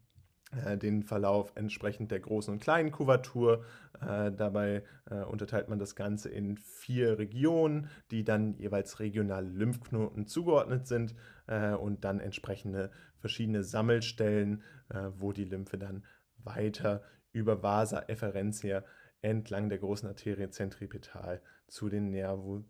den 0.53 1.05
Verlauf 1.05 1.53
entsprechend 1.55 2.11
der 2.11 2.19
großen 2.21 2.53
und 2.53 2.61
kleinen 2.61 2.91
Kuvatur. 2.91 3.65
Äh, 4.01 4.33
dabei 4.33 4.83
äh, 5.09 5.23
unterteilt 5.23 5.69
man 5.69 5.79
das 5.79 5.95
Ganze 5.95 6.29
in 6.29 6.57
vier 6.57 7.19
Regionen, 7.19 7.89
die 8.11 8.25
dann 8.25 8.57
jeweils 8.59 8.99
regionale 8.99 9.49
Lymphknoten 9.49 10.27
zugeordnet 10.27 10.89
sind 10.89 11.15
äh, 11.47 11.73
und 11.73 12.05
dann 12.05 12.19
entsprechende 12.19 12.91
verschiedene 13.19 13.63
Sammelstellen, 13.63 14.63
äh, 14.89 15.11
wo 15.19 15.33
die 15.33 15.45
Lymphe 15.45 15.79
dann 15.79 16.05
weiter 16.39 17.03
über 17.33 17.63
Vasa 17.63 18.05
efferentia 18.09 18.83
entlang 19.23 19.69
der 19.69 19.79
großen 19.79 20.09
Arterie 20.09 20.51
zentripetal 20.51 21.43
zu 21.69 21.89
den 21.89 22.11
Nervuli 22.11 22.65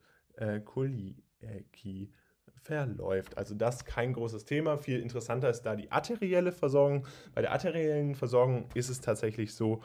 verläuft. 2.63 3.37
Also 3.39 3.55
das 3.55 3.85
kein 3.85 4.13
großes 4.13 4.45
Thema. 4.45 4.79
Viel 4.79 5.01
interessanter 5.01 5.51
ist 5.51 5.63
da 5.63 5.77
die 5.77 5.91
arterielle 5.91 6.53
Versorgung. 6.53 7.07
Bei 7.35 7.43
der 7.43 7.53
arteriellen 7.53 8.15
Versorgung 8.15 8.67
ist 8.75 8.91
es 8.91 9.01
tatsächlich 9.01 9.55
so, 9.55 9.81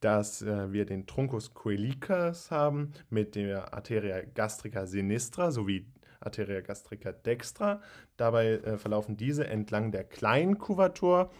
dass 0.00 0.42
äh, 0.42 0.72
wir 0.72 0.86
den 0.86 1.06
Truncus 1.06 1.52
coelicus 1.54 2.50
haben 2.50 2.92
mit 3.10 3.34
der 3.34 3.74
Arteria 3.74 4.22
gastrica 4.34 4.86
sinistra 4.86 5.50
sowie 5.50 5.86
Arteria 6.20 6.60
gastrica 6.60 7.12
dextra. 7.12 7.82
Dabei 8.16 8.52
äh, 8.52 8.78
verlaufen 8.78 9.16
diese 9.16 9.46
entlang 9.46 9.92
der 9.92 10.04
kleinen 10.04 10.58
Kuvatur 10.58 11.30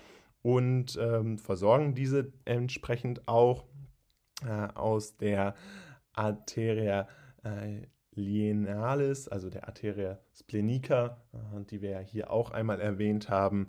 und 0.43 0.99
ähm, 1.01 1.39
versorgen 1.39 1.95
diese 1.95 2.33
entsprechend 2.45 3.29
auch 3.29 3.65
äh, 4.47 4.69
aus 4.75 5.17
der 5.17 5.55
Arteria 6.13 7.09
äh, 7.45 7.87
lienalis, 8.15 9.29
also 9.29 9.51
der 9.51 9.69
Arteria 9.69 10.19
splenica, 10.35 11.19
äh, 11.33 11.65
die 11.65 11.81
wir 11.81 11.91
ja 11.91 12.01
hier 12.01 12.31
auch 12.31 12.51
einmal 12.51 12.81
erwähnt 12.81 13.29
haben, 13.29 13.69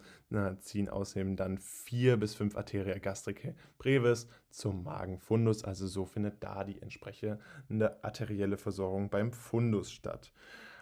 ziehen 0.61 0.87
außerdem 0.87 1.35
dann 1.35 1.57
vier 1.57 2.15
bis 2.17 2.35
fünf 2.35 2.55
Arteria 2.55 2.97
gastricae 2.97 3.53
brevis 3.77 4.27
zum 4.49 4.83
Magenfundus. 4.83 5.63
Also 5.63 5.87
so 5.87 6.05
findet 6.05 6.41
da 6.41 6.63
die 6.63 6.81
entsprechende 6.81 8.01
arterielle 8.01 8.57
Versorgung 8.57 9.09
beim 9.09 9.33
Fundus 9.33 9.91
statt. 9.91 10.31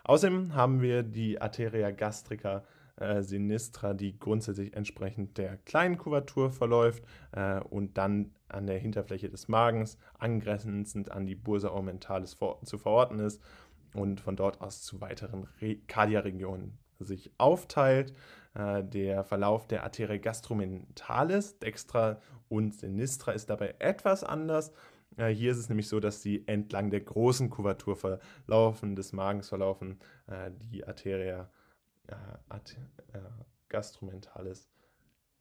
Außerdem 0.03 0.55
haben 0.55 0.81
wir 0.81 1.03
die 1.03 1.41
Arteria 1.41 1.91
gastrica 1.91 2.63
äh, 2.99 3.21
sinistra, 3.23 3.93
die 3.93 4.17
grundsätzlich 4.17 4.75
entsprechend 4.75 5.37
der 5.37 5.57
kleinen 5.57 5.97
Kuvatur 5.97 6.51
verläuft 6.51 7.03
äh, 7.31 7.59
und 7.61 7.97
dann 7.97 8.31
an 8.47 8.67
der 8.67 8.79
Hinterfläche 8.79 9.29
des 9.29 9.47
Magens 9.47 9.97
angrenzend 10.17 11.11
an 11.11 11.25
die 11.25 11.35
Bursa 11.35 11.69
augmentalis 11.69 12.33
vor, 12.33 12.61
zu 12.63 12.77
verorten 12.77 13.19
ist 13.19 13.41
und 13.93 14.19
von 14.19 14.35
dort 14.35 14.61
aus 14.61 14.81
zu 14.81 15.01
weiteren 15.01 15.47
Kardia-Regionen 15.87 16.77
sich 16.99 17.31
aufteilt. 17.37 18.13
Äh, 18.53 18.83
der 18.83 19.23
Verlauf 19.23 19.67
der 19.67 19.83
Arteria 19.83 20.17
gastromentalis, 20.17 21.59
dextra 21.59 22.19
und 22.49 22.73
sinistra, 22.75 23.31
ist 23.31 23.49
dabei 23.49 23.75
etwas 23.79 24.23
anders. 24.23 24.73
Äh, 25.17 25.29
hier 25.29 25.51
ist 25.51 25.57
es 25.57 25.69
nämlich 25.69 25.87
so, 25.87 25.99
dass 25.99 26.21
sie 26.21 26.43
entlang 26.47 26.89
der 26.89 27.01
großen 27.01 27.49
Kuvatur 27.49 27.95
verlaufen, 27.95 28.95
des 28.95 29.13
Magens 29.13 29.49
verlaufen, 29.49 29.99
äh, 30.27 30.51
die 30.71 30.85
Arteria 30.85 31.49
äh, 32.11 33.19
Gastromentalis, 33.69 34.69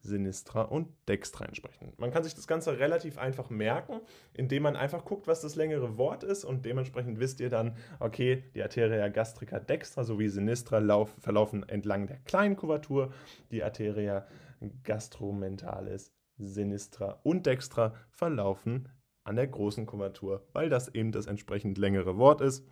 Sinistra 0.01 0.63
und 0.63 0.89
Dextra 1.09 1.45
entsprechend. 1.45 1.99
Man 1.99 2.11
kann 2.11 2.23
sich 2.23 2.35
das 2.35 2.47
Ganze 2.47 2.79
relativ 2.79 3.19
einfach 3.19 3.51
merken, 3.51 4.01
indem 4.33 4.63
man 4.63 4.77
einfach 4.77 5.05
guckt, 5.05 5.27
was 5.27 5.41
das 5.41 5.57
längere 5.57 5.99
Wort 5.99 6.23
ist 6.23 6.45
und 6.45 6.65
dementsprechend 6.65 7.19
wisst 7.19 7.41
ihr 7.41 7.51
dann, 7.51 7.77
okay, 7.99 8.45
die 8.55 8.63
Arteria 8.63 9.09
gastrica 9.09 9.59
dextra 9.59 10.05
sowie 10.05 10.29
Sinistra 10.29 10.79
lauf, 10.79 11.15
verlaufen 11.19 11.69
entlang 11.69 12.07
der 12.07 12.19
kleinen 12.19 12.57
Kuvatur, 12.57 13.13
die 13.51 13.65
Arteria 13.65 14.27
gastromentalis, 14.85 16.13
Sinistra 16.37 17.19
und 17.25 17.47
Dextra 17.47 17.95
verlaufen 18.11 18.89
an 19.25 19.37
der 19.37 19.47
großen 19.47 19.87
Kuvatur, 19.87 20.47
weil 20.53 20.69
das 20.69 20.95
eben 20.95 21.13
das 21.13 21.27
entsprechend 21.27 21.77
längere 21.77 22.17
Wort 22.17 22.41
ist. 22.41 22.65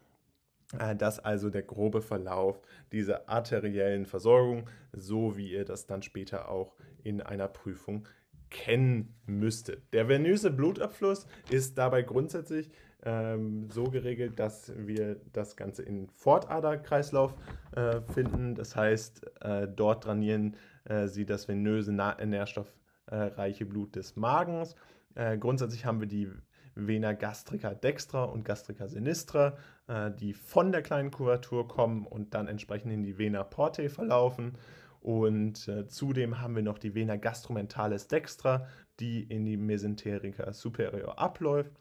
Äh, 0.79 0.97
das 0.97 1.19
also 1.19 1.51
der 1.51 1.63
grobe 1.63 2.03
Verlauf 2.03 2.61
dieser 2.93 3.29
arteriellen 3.29 4.07
Versorgung, 4.07 4.69
so 4.93 5.37
wie 5.37 5.53
ihr 5.53 5.65
das 5.65 5.87
dann 5.87 6.03
später 6.03 6.49
auch 6.49 6.77
in 7.03 7.21
einer 7.21 7.49
Prüfung 7.49 8.07
kennen 8.51 9.15
müsstet. 9.27 9.83
Der 9.93 10.09
venöse 10.09 10.51
Blutabfluss 10.51 11.27
ist 11.51 11.79
dabei 11.79 12.03
grundsätzlich 12.03 12.71
ähm, 13.03 13.69
so 13.71 13.85
geregelt, 13.85 14.39
dass 14.39 14.73
wir 14.77 15.21
das 15.33 15.57
Ganze 15.57 15.83
in 15.83 16.09
Fortaderkreislauf 16.09 17.35
äh, 17.73 18.01
finden. 18.13 18.55
Das 18.55 18.75
heißt, 18.77 19.43
äh, 19.43 19.69
dort 19.69 20.05
trainieren 20.05 20.57
äh, 20.85 21.07
sie 21.09 21.27
das 21.27 21.49
venöse 21.49 21.93
nährstoffreiche 21.93 23.67
Blut 23.67 23.97
des 23.97 24.17
Magens. 24.17 24.75
Äh, 25.15 25.39
grundsätzlich 25.39 25.85
haben 25.85 26.01
wir 26.01 26.09
die 26.09 26.31
Vena 26.77 27.13
gastrica 27.13 27.75
dextra 27.75 28.25
und 28.25 28.45
gastrica 28.45 28.87
sinistra, 28.87 29.57
äh, 29.89 30.11
die 30.13 30.35
von 30.35 30.71
der 30.71 30.83
kleinen 30.83 31.11
Kuvatur 31.11 31.67
kommen 31.67 32.07
und 32.07 32.35
dann 32.35 32.47
entsprechend 32.47 32.93
in 32.93 33.03
die 33.03 33.19
Vena 33.19 33.43
portae 33.43 33.89
verlaufen. 33.89 34.59
Und 35.01 35.69
äh, 35.69 35.87
zudem 35.89 36.41
haben 36.41 36.55
wir 36.55 36.63
noch 36.63 36.79
die 36.79 36.95
Vena 36.95 37.17
gastromentalis 37.17 38.09
dextra, 38.09 38.67
die 39.01 39.23
in 39.23 39.45
die 39.45 39.57
Mesenterica 39.57 40.53
superior 40.53 41.19
abläuft. 41.19 41.73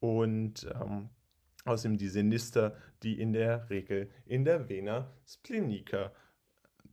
Und 0.00 0.68
ähm, 0.74 1.08
außerdem 1.64 1.96
die 1.96 2.08
Sinister, 2.08 2.76
die 3.02 3.20
in 3.20 3.32
der 3.32 3.70
Regel 3.70 4.10
in 4.26 4.44
der 4.44 4.68
Vena 4.68 5.10
splenica 5.26 6.12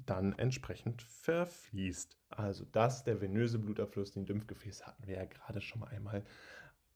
dann 0.05 0.33
entsprechend 0.37 1.01
verfließt. 1.01 2.17
Also 2.29 2.65
das, 2.71 3.03
der 3.03 3.21
venöse 3.21 3.59
Blutabfluss, 3.59 4.11
den 4.11 4.25
Lymphgefäß 4.25 4.85
hatten 4.85 5.07
wir 5.07 5.17
ja 5.17 5.25
gerade 5.25 5.61
schon 5.61 5.81
mal 5.81 5.89
einmal 5.89 6.23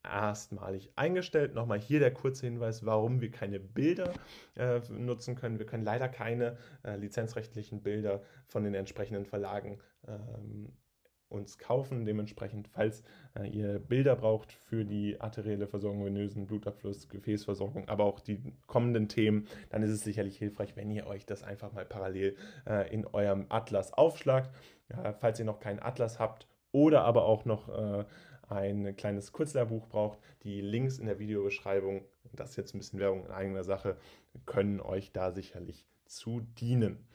erstmalig 0.03 0.91
eingestellt. 0.95 1.53
Nochmal 1.53 1.79
hier 1.79 1.99
der 1.99 2.13
kurze 2.13 2.45
Hinweis, 2.45 2.85
warum 2.85 3.21
wir 3.21 3.31
keine 3.31 3.59
Bilder 3.59 4.13
äh, 4.55 4.79
nutzen 4.89 5.35
können. 5.35 5.59
Wir 5.59 5.65
können 5.65 5.85
leider 5.85 6.09
keine 6.09 6.57
äh, 6.83 6.95
lizenzrechtlichen 6.97 7.81
Bilder 7.81 8.21
von 8.47 8.63
den 8.63 8.73
entsprechenden 8.73 9.25
Verlagen 9.25 9.79
ähm, 10.07 10.73
uns 11.29 11.57
kaufen. 11.57 12.05
Dementsprechend, 12.05 12.67
falls 12.67 13.01
äh, 13.39 13.47
ihr 13.47 13.79
Bilder 13.79 14.15
braucht 14.15 14.51
für 14.51 14.85
die 14.85 15.19
arterielle 15.19 15.67
Versorgung, 15.67 16.05
venösen 16.05 16.45
Blutabfluss, 16.45 17.09
Gefäßversorgung, 17.09 17.87
aber 17.87 18.03
auch 18.03 18.19
die 18.19 18.53
kommenden 18.67 19.07
Themen, 19.07 19.47
dann 19.69 19.81
ist 19.83 19.89
es 19.89 20.01
sicherlich 20.01 20.37
hilfreich, 20.37 20.75
wenn 20.75 20.91
ihr 20.91 21.07
euch 21.07 21.25
das 21.25 21.43
einfach 21.43 21.71
mal 21.71 21.85
parallel 21.85 22.35
äh, 22.67 22.93
in 22.93 23.07
eurem 23.07 23.45
Atlas 23.49 23.93
aufschlagt. 23.93 24.51
falls 25.21 25.39
ihr 25.39 25.45
noch 25.45 25.59
keinen 25.59 25.79
Atlas 25.79 26.19
habt 26.19 26.45
oder 26.73 27.03
aber 27.03 27.25
auch 27.25 27.45
noch 27.45 27.69
äh, 27.69 28.05
ein 28.49 28.95
kleines 28.95 29.31
Kurzlehrbuch 29.31 29.87
braucht, 29.87 30.19
die 30.43 30.61
Links 30.61 30.99
in 30.99 31.05
der 31.05 31.19
Videobeschreibung, 31.19 32.05
das 32.33 32.51
ist 32.51 32.55
jetzt 32.57 32.75
ein 32.75 32.79
bisschen 32.79 32.99
Werbung 32.99 33.25
in 33.25 33.31
eigener 33.31 33.63
Sache, 33.63 33.97
können 34.45 34.79
euch 34.79 35.11
da 35.11 35.31
sicherlich 35.31 35.85
zu 36.05 36.41
dienen. 36.59 37.07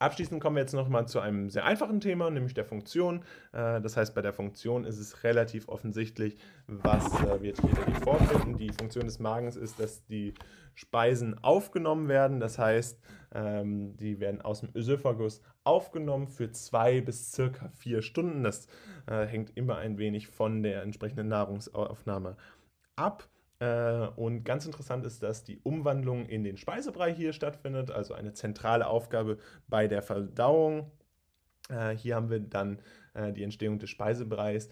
Abschließend 0.00 0.40
kommen 0.40 0.54
wir 0.54 0.60
jetzt 0.60 0.74
noch 0.74 0.88
mal 0.88 1.06
zu 1.06 1.18
einem 1.18 1.50
sehr 1.50 1.64
einfachen 1.64 2.00
Thema, 2.00 2.30
nämlich 2.30 2.54
der 2.54 2.64
Funktion. 2.64 3.24
Äh, 3.52 3.80
das 3.80 3.96
heißt, 3.96 4.14
bei 4.14 4.22
der 4.22 4.32
Funktion 4.32 4.84
ist 4.84 4.98
es 4.98 5.24
relativ 5.24 5.68
offensichtlich, 5.68 6.36
was 6.68 7.04
äh, 7.22 7.42
wir 7.42 7.54
hier 7.54 7.94
vorfinden. 8.02 8.56
Die 8.56 8.70
Funktion 8.70 9.06
des 9.06 9.18
Magens 9.18 9.56
ist, 9.56 9.80
dass 9.80 10.04
die 10.06 10.34
Speisen 10.74 11.42
aufgenommen 11.42 12.08
werden. 12.08 12.38
Das 12.38 12.58
heißt, 12.58 13.00
ähm, 13.34 13.96
die 13.96 14.20
werden 14.20 14.40
aus 14.40 14.60
dem 14.60 14.70
Ösophagus 14.72 15.42
aufgenommen 15.64 16.28
für 16.28 16.52
zwei 16.52 17.00
bis 17.00 17.32
circa 17.32 17.68
vier 17.70 18.00
Stunden. 18.00 18.44
Das 18.44 18.68
äh, 19.06 19.26
hängt 19.26 19.56
immer 19.56 19.78
ein 19.78 19.98
wenig 19.98 20.28
von 20.28 20.62
der 20.62 20.82
entsprechenden 20.82 21.26
Nahrungsaufnahme 21.26 22.36
ab. 22.94 23.28
Äh, 23.60 24.06
und 24.16 24.44
ganz 24.44 24.66
interessant 24.66 25.04
ist, 25.04 25.22
dass 25.22 25.44
die 25.44 25.58
Umwandlung 25.58 26.26
in 26.26 26.44
den 26.44 26.56
Speisebrei 26.56 27.12
hier 27.12 27.32
stattfindet, 27.32 27.90
also 27.90 28.14
eine 28.14 28.32
zentrale 28.32 28.86
Aufgabe 28.86 29.38
bei 29.66 29.88
der 29.88 30.02
Verdauung. 30.02 30.90
Äh, 31.68 31.90
hier 31.90 32.14
haben 32.14 32.30
wir 32.30 32.40
dann 32.40 32.80
äh, 33.14 33.32
die 33.32 33.42
Entstehung 33.42 33.78
des 33.78 33.90
Speisebreis, 33.90 34.68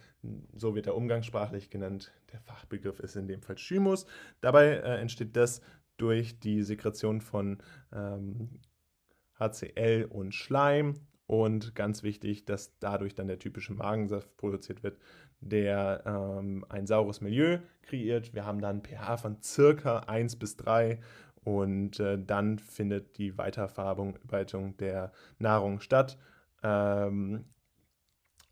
so 0.55 0.75
wird 0.75 0.87
er 0.87 0.94
umgangssprachlich 0.94 1.70
genannt. 1.70 2.12
Der 2.33 2.40
Fachbegriff 2.40 3.01
ist 3.01 3.16
in 3.16 3.27
dem 3.27 3.42
Fall 3.42 3.57
Chymus. 3.57 4.07
Dabei 4.40 4.77
entsteht 4.77 5.37
das 5.37 5.61
durch 5.96 6.38
die 6.38 6.62
Sekretion 6.62 7.20
von 7.20 7.59
ähm, 7.92 8.61
HCl 9.38 10.07
und 10.09 10.35
Schleim 10.35 10.94
und 11.27 11.75
ganz 11.75 12.03
wichtig, 12.03 12.45
dass 12.45 12.79
dadurch 12.79 13.15
dann 13.15 13.27
der 13.27 13.39
typische 13.39 13.75
Magensaft 13.75 14.37
produziert 14.37 14.83
wird, 14.83 14.99
der 15.41 16.03
ähm, 16.07 16.65
ein 16.69 16.87
saures 16.87 17.21
Milieu 17.21 17.59
kreiert. 17.83 18.35
Wir 18.35 18.45
haben 18.45 18.61
dann 18.61 18.83
pH 18.83 19.17
von 19.17 19.43
circa 19.43 20.01
1 20.01 20.37
bis 20.37 20.57
3 20.57 21.01
und 21.45 22.01
äh, 22.01 22.19
dann 22.19 22.59
findet 22.59 23.19
die 23.19 23.37
Weiterverarbeitung 23.39 24.77
der 24.79 25.12
Nahrung 25.39 25.81
statt. 25.81 26.19
Ähm, 26.62 27.45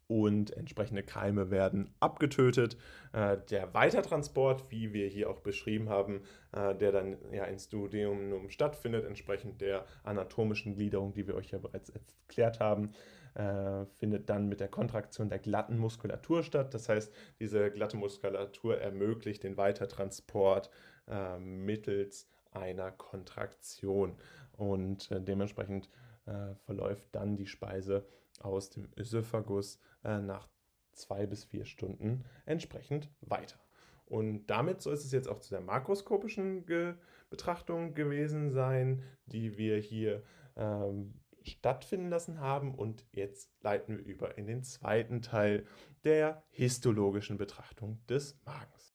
und 0.07 0.55
entsprechende 0.57 1.03
Keime 1.03 1.51
werden 1.51 1.95
abgetötet. 2.01 2.77
Äh, 3.13 3.39
der 3.51 3.73
Weitertransport, 3.75 4.71
wie 4.71 4.93
wir 4.93 5.09
hier 5.09 5.31
auch 5.31 5.41
beschrieben 5.41 5.89
haben, 5.89 6.23
äh, 6.53 6.75
der 6.75 6.93
dann 6.93 7.17
ja 7.33 7.45
ins 7.45 7.69
Duodenum 7.69 8.51
stattfindet, 8.51 9.05
entsprechend 9.07 9.61
der 9.61 9.87
anatomischen 10.03 10.75
Gliederung, 10.75 11.15
die 11.15 11.27
wir 11.27 11.35
euch 11.35 11.51
ja 11.51 11.59
bereits 11.59 11.91
erklärt 11.91 12.61
haben, 12.61 12.93
äh, 13.35 13.87
findet 13.99 14.29
dann 14.29 14.49
mit 14.49 14.61
der 14.61 14.69
Kontraktion 14.69 15.29
der 15.29 15.39
glatten 15.39 15.79
Muskulatur 15.79 16.43
statt. 16.43 16.75
Das 16.75 16.89
heißt, 16.89 17.13
diese 17.41 17.71
glatte 17.71 17.97
Muskulatur 17.97 18.79
ermöglicht 18.79 19.43
den 19.43 19.57
Weitertransport 19.57 20.71
mittels 21.39 22.31
einer 22.51 22.91
Kontraktion 22.91 24.17
und 24.57 25.11
dementsprechend 25.11 25.91
verläuft 26.65 27.05
dann 27.13 27.37
die 27.37 27.47
Speise 27.47 28.07
aus 28.41 28.71
dem 28.71 28.89
Ösophagus 28.97 29.79
äh, 30.05 30.19
nach 30.19 30.49
zwei 30.93 31.27
bis 31.27 31.45
vier 31.45 31.65
Stunden 31.65 32.25
entsprechend 32.47 33.11
weiter. 33.21 33.59
Und 34.07 34.47
damit 34.47 34.83
soll 34.83 34.95
es 34.95 35.11
jetzt 35.13 35.29
auch 35.29 35.41
zu 35.41 35.51
der 35.51 35.61
makroskopischen 35.61 36.67
Ge 36.67 36.95
Betrachtung 37.31 37.95
gewesen 37.95 38.53
sein, 38.53 39.03
die 39.27 39.59
wir 39.59 39.79
hier 39.79 40.23
ähm, 40.57 41.21
stattfinden 41.43 42.09
lassen 42.09 42.39
haben. 42.39 42.75
Und 42.75 43.07
jetzt 43.13 43.51
leiten 43.61 43.99
wir 43.99 44.05
über 44.05 44.39
in 44.39 44.47
den 44.47 44.63
zweiten 44.63 45.23
Teil 45.23 45.67
der 46.05 46.45
histologischen 46.51 47.39
Betrachtung 47.39 48.05
des 48.07 48.39
Magens. 48.45 48.94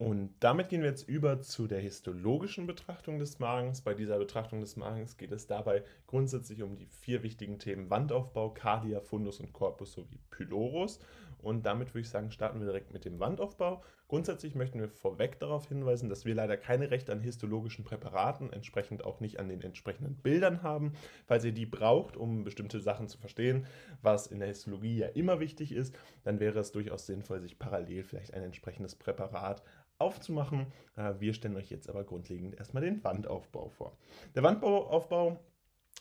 Und 0.00 0.32
damit 0.40 0.70
gehen 0.70 0.80
wir 0.80 0.88
jetzt 0.88 1.06
über 1.10 1.42
zu 1.42 1.66
der 1.66 1.78
histologischen 1.78 2.66
Betrachtung 2.66 3.18
des 3.18 3.38
Magens. 3.38 3.82
Bei 3.82 3.92
dieser 3.92 4.16
Betrachtung 4.16 4.62
des 4.62 4.76
Magens 4.76 5.18
geht 5.18 5.30
es 5.30 5.46
dabei 5.46 5.84
grundsätzlich 6.06 6.62
um 6.62 6.74
die 6.74 6.86
vier 6.86 7.22
wichtigen 7.22 7.58
Themen 7.58 7.90
Wandaufbau, 7.90 8.48
Cardia, 8.48 9.02
Fundus 9.02 9.40
und 9.40 9.52
Corpus 9.52 9.92
sowie 9.92 10.18
Pylorus. 10.30 11.00
Und 11.42 11.66
damit 11.66 11.88
würde 11.88 12.00
ich 12.00 12.08
sagen, 12.08 12.30
starten 12.30 12.60
wir 12.60 12.66
direkt 12.66 12.94
mit 12.94 13.04
dem 13.04 13.20
Wandaufbau. 13.20 13.82
Grundsätzlich 14.08 14.54
möchten 14.54 14.80
wir 14.80 14.88
vorweg 14.88 15.38
darauf 15.38 15.68
hinweisen, 15.68 16.08
dass 16.08 16.24
wir 16.24 16.34
leider 16.34 16.56
keine 16.56 16.90
Rechte 16.90 17.12
an 17.12 17.20
histologischen 17.20 17.84
Präparaten, 17.84 18.52
entsprechend 18.52 19.04
auch 19.04 19.20
nicht 19.20 19.38
an 19.38 19.48
den 19.48 19.60
entsprechenden 19.60 20.16
Bildern 20.16 20.62
haben. 20.62 20.94
Falls 21.26 21.44
ihr 21.44 21.52
die 21.52 21.66
braucht, 21.66 22.16
um 22.16 22.42
bestimmte 22.42 22.80
Sachen 22.80 23.06
zu 23.06 23.18
verstehen, 23.18 23.66
was 24.02 24.26
in 24.26 24.40
der 24.40 24.48
Histologie 24.48 24.96
ja 24.96 25.06
immer 25.08 25.38
wichtig 25.40 25.72
ist, 25.72 25.94
dann 26.24 26.40
wäre 26.40 26.58
es 26.58 26.72
durchaus 26.72 27.06
sinnvoll, 27.06 27.40
sich 27.40 27.58
parallel 27.58 28.02
vielleicht 28.02 28.34
ein 28.34 28.42
entsprechendes 28.42 28.96
Präparat 28.96 29.62
aufzumachen. 30.00 30.66
Äh, 30.96 31.14
wir 31.18 31.34
stellen 31.34 31.56
euch 31.56 31.70
jetzt 31.70 31.88
aber 31.88 32.04
grundlegend 32.04 32.56
erstmal 32.56 32.82
den 32.82 33.02
Wandaufbau 33.04 33.68
vor. 33.68 33.96
Der 34.34 34.42
Wandaufbau, 34.42 35.38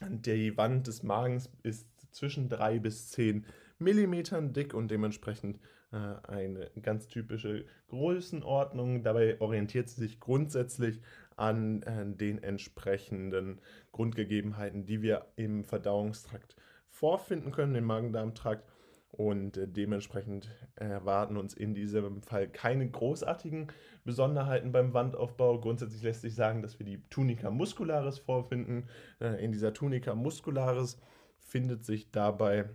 die 0.01 0.55
Wand 0.57 0.87
des 0.87 1.03
Magens 1.03 1.49
ist 1.63 1.87
zwischen 2.11 2.49
3 2.49 2.79
bis 2.79 3.09
10 3.09 3.45
Millimetern 3.77 4.53
dick 4.53 4.73
und 4.73 4.91
dementsprechend 4.91 5.59
äh, 5.91 5.97
eine 6.27 6.69
ganz 6.81 7.07
typische 7.07 7.65
Größenordnung. 7.87 9.03
Dabei 9.03 9.39
orientiert 9.39 9.89
sie 9.89 10.01
sich 10.01 10.19
grundsätzlich 10.19 11.01
an 11.35 11.81
äh, 11.83 12.05
den 12.05 12.43
entsprechenden 12.43 13.61
Grundgegebenheiten, 13.91 14.85
die 14.85 15.01
wir 15.01 15.27
im 15.35 15.63
Verdauungstrakt 15.63 16.55
vorfinden 16.89 17.51
können, 17.51 17.75
im 17.75 17.85
Magen-Darm-Trakt. 17.85 18.69
Und 19.11 19.57
äh, 19.57 19.67
dementsprechend 19.67 20.49
erwarten 20.75 21.35
uns 21.35 21.53
in 21.53 21.73
diesem 21.73 22.21
Fall 22.21 22.47
keine 22.47 22.89
großartigen 22.89 23.67
Besonderheiten 24.05 24.71
beim 24.71 24.93
Wandaufbau. 24.93 25.59
Grundsätzlich 25.59 26.03
lässt 26.03 26.21
sich 26.21 26.35
sagen, 26.35 26.61
dass 26.61 26.79
wir 26.79 26.85
die 26.85 27.01
Tunica 27.09 27.49
muscularis 27.49 28.19
vorfinden. 28.19 28.87
Äh, 29.19 29.43
in 29.43 29.51
dieser 29.51 29.73
Tunica 29.73 30.13
muscularis 30.13 31.01
findet 31.39 31.85
sich 31.85 32.11
dabei 32.11 32.69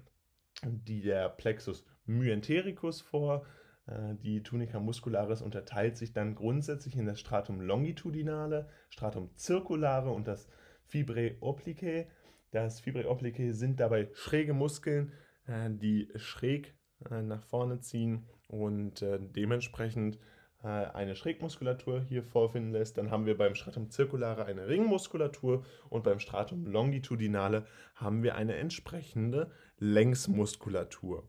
der 0.63 1.29
Plexus 1.29 1.85
myentericus 2.07 3.01
vor. 3.01 3.47
Äh, 3.87 4.15
die 4.23 4.43
Tunica 4.43 4.81
muscularis 4.81 5.43
unterteilt 5.43 5.97
sich 5.97 6.13
dann 6.13 6.35
grundsätzlich 6.35 6.97
in 6.97 7.07
das 7.07 7.21
Stratum 7.21 7.61
longitudinale, 7.61 8.69
Stratum 8.91 9.31
circulare 9.37 10.11
und 10.11 10.27
das 10.27 10.49
Fibrae 10.87 11.37
oblique. 11.41 12.09
Das 12.51 12.81
Fibrae 12.81 13.07
oblique 13.07 13.53
sind 13.53 13.81
dabei 13.81 14.09
schräge 14.15 14.53
Muskeln, 14.55 15.09
äh, 15.09 15.24
die 15.47 16.09
schräg 16.17 16.75
äh, 17.11 17.23
nach 17.23 17.43
vorne 17.43 17.81
ziehen 17.81 18.27
und 18.49 19.03
äh, 19.03 19.19
dementsprechend 19.21 20.19
eine 20.67 21.15
Schrägmuskulatur 21.15 22.01
hier 22.01 22.23
vorfinden 22.23 22.73
lässt. 22.73 22.97
Dann 22.97 23.11
haben 23.11 23.27
wir 23.27 23.37
beim 23.37 23.55
Stratum 23.55 23.91
circulare 23.91 24.47
eine 24.47 24.67
Ringmuskulatur 24.67 25.63
und 25.91 26.05
beim 26.05 26.21
Stratum 26.21 26.65
longitudinale 26.65 27.67
haben 27.95 28.23
wir 28.23 28.35
eine 28.37 28.55
entsprechende 28.55 29.51
Längsmuskulatur. 29.79 31.29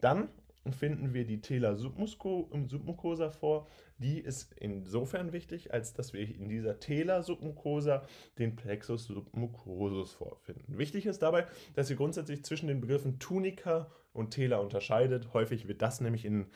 Dann 0.00 0.28
finden 0.70 1.14
wir 1.14 1.26
die 1.26 1.40
Tela 1.40 1.74
submucosa 1.74 3.30
vor, 3.30 3.66
die 3.98 4.18
ist 4.18 4.52
insofern 4.56 5.32
wichtig, 5.32 5.72
als 5.72 5.94
dass 5.94 6.12
wir 6.12 6.20
in 6.20 6.48
dieser 6.48 6.78
Tela 6.80 7.22
submucosa 7.22 8.04
den 8.38 8.56
Plexus 8.56 9.06
submucosus 9.06 10.12
vorfinden. 10.12 10.78
Wichtig 10.78 11.06
ist 11.06 11.22
dabei, 11.22 11.46
dass 11.74 11.88
ihr 11.88 11.96
grundsätzlich 11.96 12.44
zwischen 12.44 12.68
den 12.68 12.80
Begriffen 12.80 13.18
Tunica 13.18 13.90
und 14.12 14.30
Tela 14.30 14.58
unterscheidet. 14.58 15.32
Häufig 15.32 15.68
wird 15.68 15.82
das 15.82 16.00
nämlich 16.00 16.24
in 16.24 16.46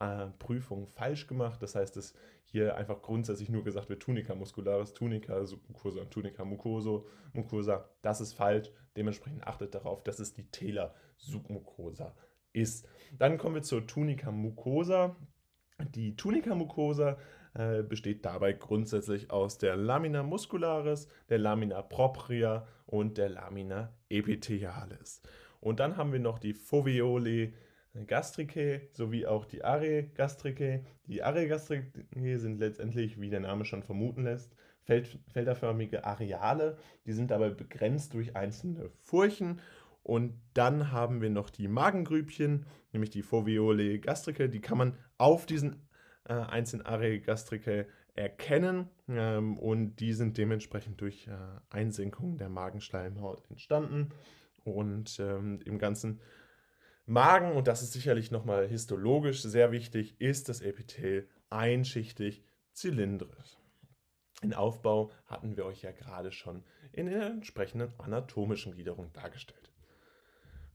äh, 0.00 0.26
Prüfungen 0.38 0.86
falsch 0.86 1.26
gemacht. 1.26 1.62
Das 1.62 1.74
heißt, 1.74 1.96
dass 1.96 2.14
hier 2.44 2.76
einfach 2.76 3.02
grundsätzlich 3.02 3.48
nur 3.48 3.62
gesagt 3.62 3.90
wird 3.90 4.02
Tunica 4.02 4.34
muscularis, 4.34 4.94
Tunica 4.94 5.44
submucosa 5.44 6.00
und 6.00 6.10
Tunica 6.10 6.44
mucoso, 6.44 7.06
mucosa. 7.32 7.88
Das 8.02 8.20
ist 8.20 8.32
falsch. 8.32 8.70
Dementsprechend 8.96 9.46
achtet 9.46 9.74
darauf, 9.74 10.02
dass 10.02 10.18
es 10.18 10.32
die 10.32 10.50
Tela 10.50 10.94
submucosa 11.16 12.14
ist. 12.52 12.88
Dann 13.18 13.38
kommen 13.38 13.56
wir 13.56 13.62
zur 13.62 13.86
Tunica 13.86 14.30
mucosa. 14.30 15.16
Die 15.94 16.16
Tunica 16.16 16.54
mucosa 16.54 17.18
äh, 17.54 17.82
besteht 17.82 18.24
dabei 18.24 18.52
grundsätzlich 18.52 19.30
aus 19.30 19.58
der 19.58 19.76
Lamina 19.76 20.22
muscularis, 20.22 21.08
der 21.28 21.38
Lamina 21.38 21.82
propria 21.82 22.66
und 22.86 23.16
der 23.16 23.28
Lamina 23.28 23.92
epithelialis. 24.08 25.22
Und 25.60 25.80
dann 25.80 25.96
haben 25.96 26.12
wir 26.12 26.20
noch 26.20 26.38
die 26.38 26.54
Foveolae 26.54 27.52
gastricae 28.06 28.88
sowie 28.92 29.26
auch 29.26 29.44
die 29.44 29.64
Are 29.64 30.04
gastricae. 30.14 30.84
Die 31.06 31.22
Are 31.22 31.46
gastricae 31.46 32.36
sind 32.36 32.58
letztendlich, 32.58 33.20
wie 33.20 33.30
der 33.30 33.40
Name 33.40 33.64
schon 33.64 33.82
vermuten 33.82 34.24
lässt, 34.24 34.54
feld 34.82 35.18
felderförmige 35.32 36.04
Areale. 36.04 36.76
Die 37.06 37.12
sind 37.12 37.30
dabei 37.30 37.50
begrenzt 37.50 38.14
durch 38.14 38.36
einzelne 38.36 38.90
Furchen 39.02 39.60
und 40.02 40.40
dann 40.54 40.92
haben 40.92 41.20
wir 41.20 41.30
noch 41.30 41.50
die 41.50 41.68
Magengrübchen, 41.68 42.66
nämlich 42.92 43.10
die 43.10 43.22
Foveolae 43.22 43.98
gastricae. 43.98 44.48
Die 44.48 44.60
kann 44.60 44.78
man 44.78 44.96
auf 45.18 45.46
diesen 45.46 45.88
äh, 46.24 46.32
einzelnen 46.32 46.86
Areae 46.86 47.20
gastricae 47.20 47.86
erkennen 48.14 48.90
ähm, 49.08 49.58
und 49.58 49.96
die 49.96 50.12
sind 50.12 50.38
dementsprechend 50.38 51.00
durch 51.00 51.28
äh, 51.28 51.32
Einsenkung 51.70 52.36
der 52.36 52.48
Magenschleimhaut 52.48 53.48
entstanden. 53.50 54.10
Und 54.64 55.18
ähm, 55.20 55.60
im 55.64 55.78
Ganzen 55.78 56.20
Magen, 57.06 57.52
und 57.52 57.68
das 57.68 57.82
ist 57.82 57.92
sicherlich 57.92 58.30
nochmal 58.30 58.68
histologisch 58.68 59.40
sehr 59.42 59.72
wichtig, 59.72 60.20
ist 60.20 60.48
das 60.48 60.60
Epithel 60.60 61.28
einschichtig 61.48 62.42
zylindrisch. 62.72 63.56
Den 64.42 64.52
Aufbau 64.52 65.10
hatten 65.24 65.56
wir 65.56 65.64
euch 65.64 65.82
ja 65.82 65.90
gerade 65.90 66.32
schon 66.32 66.64
in 66.92 67.06
der 67.06 67.28
entsprechenden 67.28 67.92
anatomischen 67.98 68.72
Gliederung 68.72 69.12
dargestellt. 69.12 69.67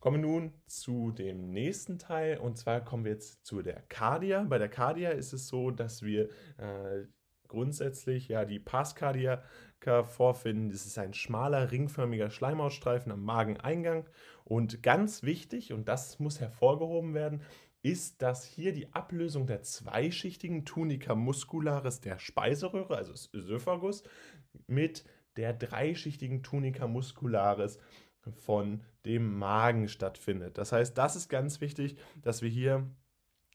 Kommen 0.04 0.22
wir 0.22 0.28
nun 0.28 0.54
zu 0.68 1.12
dem 1.12 1.54
nächsten 1.54 1.98
Teil 1.98 2.38
und 2.38 2.58
zwar 2.58 2.82
kommen 2.82 3.06
wir 3.06 3.14
jetzt 3.14 3.46
zu 3.46 3.62
der 3.62 3.84
Cardia. 3.84 4.44
Bei 4.44 4.58
der 4.58 4.68
Cardia 4.68 5.12
ist 5.12 5.32
es 5.32 5.48
so, 5.48 5.72
dass 5.72 6.02
wir 6.02 6.24
äh, 6.58 7.06
grundsätzlich 7.48 8.28
ja 8.28 8.44
die 8.44 8.60
Pascardiaca 8.60 10.04
vorfinden. 10.04 10.72
Das 10.72 10.86
ist 10.86 10.98
ein 10.98 11.14
schmaler, 11.14 11.72
ringförmiger 11.72 12.32
Schleimhautstreifen 12.32 13.14
am 13.14 13.24
Mageneingang. 13.24 14.06
Und 14.44 14.84
ganz 14.84 15.24
wichtig, 15.24 15.72
und 15.72 15.88
das 15.88 16.20
muss 16.20 16.42
hervorgehoben 16.42 17.14
werden, 17.14 17.42
ist, 17.82 18.22
dass 18.22 18.44
hier 18.44 18.74
die 18.74 18.92
Ablösung 18.94 19.48
der 19.48 19.62
zweischichtigen 19.62 20.66
Tunica 20.66 21.16
muscularis 21.16 22.02
der 22.02 22.20
Speiseröhre, 22.20 22.98
also 22.98 23.14
des 23.14 23.34
Ösophagus, 23.34 24.04
mit 24.68 25.06
der 25.38 25.54
dreischichtigen 25.54 26.44
Tunica 26.44 26.88
muscularis 26.88 27.80
von 28.32 28.82
dem 29.06 29.38
Magen 29.38 29.88
stattfindet. 29.88 30.58
Das 30.58 30.72
heißt, 30.72 30.98
das 30.98 31.16
ist 31.16 31.30
ganz 31.30 31.62
wichtig, 31.62 31.98
dass 32.22 32.42
wir 32.42 32.50
hier 32.50 32.88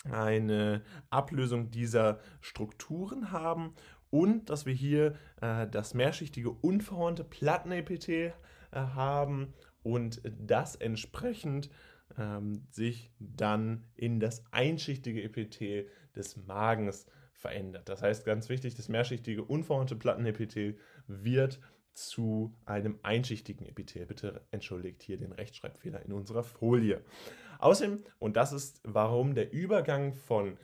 eine 0.05 0.83
Ablösung 1.11 1.71
dieser 1.71 2.21
Strukturen 2.41 3.33
haben 3.33 3.75
und 4.11 4.51
dass 4.51 4.67
wir 4.67 4.75
hier 4.75 5.17
äh, 5.41 5.67
das 5.67 5.95
mehrschichtige 5.95 6.51
unverhornte 6.51 7.25
Plattenepithel 7.25 8.33
äh, 8.71 8.77
haben 8.77 9.55
und 9.83 10.23
das 10.25 10.77
entsprechend 10.77 11.71
ähm, 12.17 12.67
sich 12.71 13.11
dann 13.19 13.85
in 13.95 14.21
das 14.21 14.45
einschichtige 14.51 15.23
Epithel 15.23 15.89
des 16.15 16.37
Magens 16.37 17.07
verändert. 17.33 17.89
Das 17.89 18.03
heißt, 18.03 18.25
ganz 18.25 18.49
wichtig, 18.49 18.75
das 18.75 18.89
mehrschichtige 18.89 19.45
unverhornte 19.45 19.97
Plattenepithel 19.97 20.77
wird 21.07 21.61
zu 22.07 22.55
einem 22.65 22.99
einschichtigen 23.03 23.67
Epithel. 23.67 24.07
Bitte 24.07 24.47
entschuldigt 24.51 25.03
hier 25.03 25.19
den 25.19 25.33
Rechtschreibfehler 25.33 26.05
in 26.05 26.13
unserer 26.13 26.43
Folie. 26.43 27.03
Außerdem, 27.59 28.05
und 28.19 28.37
das 28.37 28.53
ist, 28.53 28.81
warum 28.85 29.35
der 29.35 29.53
Übergang 29.53 30.15
von 30.15 30.57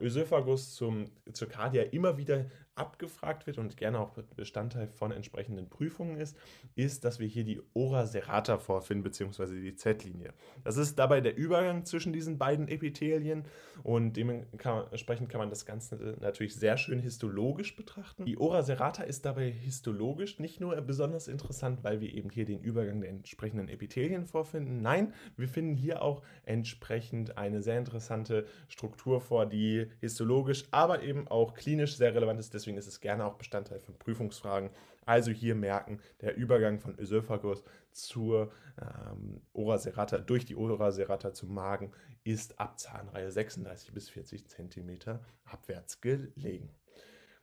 Ösophagus 0.00 0.74
zum, 0.74 1.04
zur 1.32 1.48
Cardia 1.48 1.82
immer 1.84 2.16
wieder 2.16 2.46
abgefragt 2.74 3.46
wird 3.46 3.58
und 3.58 3.76
gerne 3.76 4.00
auch 4.00 4.12
Bestandteil 4.36 4.88
von 4.88 5.12
entsprechenden 5.12 5.68
Prüfungen 5.68 6.16
ist, 6.16 6.36
ist, 6.74 7.04
dass 7.04 7.18
wir 7.18 7.26
hier 7.26 7.44
die 7.44 7.60
Ora 7.74 8.06
serrata 8.06 8.58
vorfinden, 8.58 9.02
beziehungsweise 9.02 9.60
die 9.60 9.74
Z-Linie. 9.74 10.32
Das 10.64 10.76
ist 10.78 10.98
dabei 10.98 11.20
der 11.20 11.36
Übergang 11.36 11.84
zwischen 11.84 12.12
diesen 12.12 12.38
beiden 12.38 12.68
Epithelien 12.68 13.44
und 13.82 14.16
dementsprechend 14.16 15.28
kann 15.28 15.40
man 15.40 15.50
das 15.50 15.66
Ganze 15.66 16.16
natürlich 16.20 16.54
sehr 16.56 16.78
schön 16.78 16.98
histologisch 16.98 17.76
betrachten. 17.76 18.24
Die 18.24 18.38
Ora 18.38 18.62
serrata 18.62 19.02
ist 19.02 19.26
dabei 19.26 19.50
histologisch 19.50 20.38
nicht 20.38 20.60
nur 20.60 20.80
besonders 20.80 21.28
interessant, 21.28 21.84
weil 21.84 22.00
wir 22.00 22.12
eben 22.14 22.30
hier 22.30 22.46
den 22.46 22.60
Übergang 22.60 23.00
der 23.00 23.10
entsprechenden 23.10 23.68
Epithelien 23.68 24.26
vorfinden. 24.26 24.80
Nein, 24.80 25.12
wir 25.36 25.48
finden 25.48 25.74
hier 25.74 26.02
auch 26.02 26.22
entsprechend 26.44 27.36
eine 27.36 27.60
sehr 27.60 27.78
interessante 27.78 28.46
Struktur 28.68 29.20
vor, 29.20 29.44
die 29.44 29.88
histologisch, 30.00 30.64
aber 30.70 31.02
eben 31.02 31.28
auch 31.28 31.54
klinisch 31.54 31.96
sehr 31.96 32.14
relevant 32.14 32.40
ist. 32.40 32.61
Deswegen 32.62 32.78
ist 32.78 32.86
es 32.86 33.00
gerne 33.00 33.24
auch 33.24 33.34
Bestandteil 33.34 33.80
von 33.80 33.98
Prüfungsfragen. 33.98 34.70
Also 35.04 35.32
hier 35.32 35.56
merken, 35.56 35.98
der 36.20 36.36
Übergang 36.36 36.78
von 36.78 36.96
Ösophagus 36.96 37.64
zur 37.90 38.52
ähm, 38.80 39.42
Ora 39.52 39.78
serrata, 39.78 40.18
durch 40.18 40.44
die 40.44 40.54
Ora 40.54 40.92
serrata 40.92 41.34
zum 41.34 41.52
Magen 41.52 41.90
ist 42.22 42.60
ab 42.60 42.78
Zahnreihe 42.78 43.32
36 43.32 43.92
bis 43.92 44.10
40 44.10 44.46
cm 44.46 45.18
abwärts 45.44 46.00
gelegen. 46.00 46.70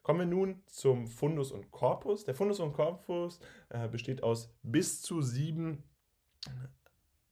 Kommen 0.04 0.20
wir 0.20 0.26
nun 0.26 0.64
zum 0.68 1.08
Fundus 1.08 1.52
und 1.52 1.70
Korpus. 1.70 2.24
Der 2.24 2.34
Fundus 2.34 2.62
und 2.62 2.72
Korpus 2.72 3.42
äh, 3.68 3.90
besteht 3.90 4.24
aus 4.24 4.56
bis 4.64 5.02
zu 5.02 5.22
sieben 5.22 5.84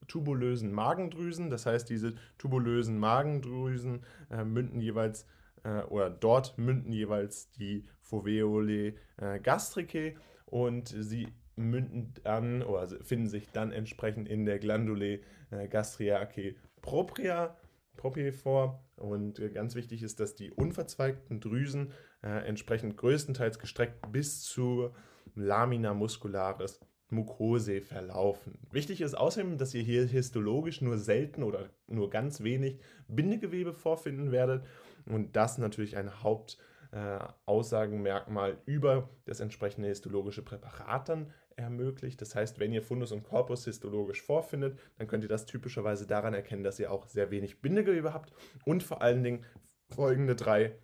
tubulösen 0.08 0.74
Magendrüsen. 0.74 1.50
Das 1.50 1.66
heißt, 1.66 1.90
diese 1.90 2.16
tubulösen 2.38 3.00
Magendrüsen 3.00 4.04
äh, 4.30 4.44
münden 4.44 4.82
jeweils 4.82 5.26
äh, 5.64 5.82
oder 5.84 6.10
dort 6.10 6.58
münden 6.58 6.92
jeweils 6.92 7.52
die 7.52 7.86
Foveolae 8.02 8.96
äh, 9.18 9.40
gastricae 9.40 10.16
und 10.46 10.88
sie 10.88 11.28
münden 11.56 12.14
dann 12.24 12.62
oder 12.62 12.88
finden 13.04 13.28
sich 13.28 13.50
dann 13.52 13.72
entsprechend 13.72 14.30
in 14.30 14.46
der 14.46 14.60
Glandulae 14.60 15.22
äh, 15.52 15.68
gastriacae 15.68 16.56
propria, 16.82 17.58
propria 17.96 18.32
vor. 18.32 18.84
Und 18.96 19.40
äh, 19.40 19.50
ganz 19.50 19.76
wichtig 19.76 20.04
ist, 20.04 20.20
dass 20.20 20.36
die 20.36 20.52
unverzweigten 20.52 21.40
Drüsen 21.40 21.92
äh, 22.24 22.48
entsprechend 22.48 22.98
größtenteils 22.98 23.60
gestreckt 23.60 24.12
bis 24.12 24.44
zur 24.44 24.94
Lamina 25.36 25.94
muscularis 25.94 26.80
Mucosae 27.10 27.82
verlaufen. 27.82 28.60
Wichtig 28.72 29.02
ist 29.02 29.16
außerdem, 29.16 29.58
dass 29.58 29.74
ihr 29.74 29.84
hier 29.84 30.06
histologisch 30.06 30.82
nur 30.82 30.98
selten 30.98 31.44
oder 31.44 31.70
nur 31.88 32.10
ganz 32.10 32.44
wenig 32.44 32.80
Bindegewebe 33.08 33.74
vorfinden 33.74 34.32
werdet 34.32 34.66
und 35.08 35.36
das 35.36 35.58
natürlich 35.58 35.98
ein 35.98 36.24
Hauptaussagenmerkmal 36.24 38.52
äh, 38.52 38.58
über 38.66 39.10
das 39.26 39.40
entsprechende 39.40 39.88
histologische 39.88 40.44
Präparat 40.44 41.10
dann 41.10 41.34
ermöglicht. 41.56 42.22
Das 42.22 42.36
heißt, 42.36 42.60
wenn 42.60 42.72
ihr 42.72 42.84
Fundus 42.84 43.12
und 43.12 43.24
Korpus 43.24 43.66
histologisch 43.66 44.22
vorfindet, 44.22 44.78
dann 44.98 45.08
könnt 45.08 45.24
ihr 45.24 45.30
das 45.30 45.46
typischerweise 45.46 46.06
daran 46.06 46.34
erkennen, 46.34 46.64
dass 46.64 46.80
ihr 46.80 46.92
auch 46.92 47.08
sehr 47.08 47.32
wenig 47.32 47.62
Bindegewebe 47.62 48.14
habt 48.14 48.32
und 48.66 48.84
vor 48.84 49.02
allen 49.02 49.24
Dingen 49.24 49.46
folgende 49.90 50.36
drei 50.36 50.78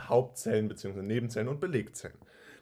Hauptzellen 0.00 0.68
bzw. 0.68 1.02
Nebenzellen 1.02 1.48
und 1.48 1.60
Belegzellen. 1.60 2.16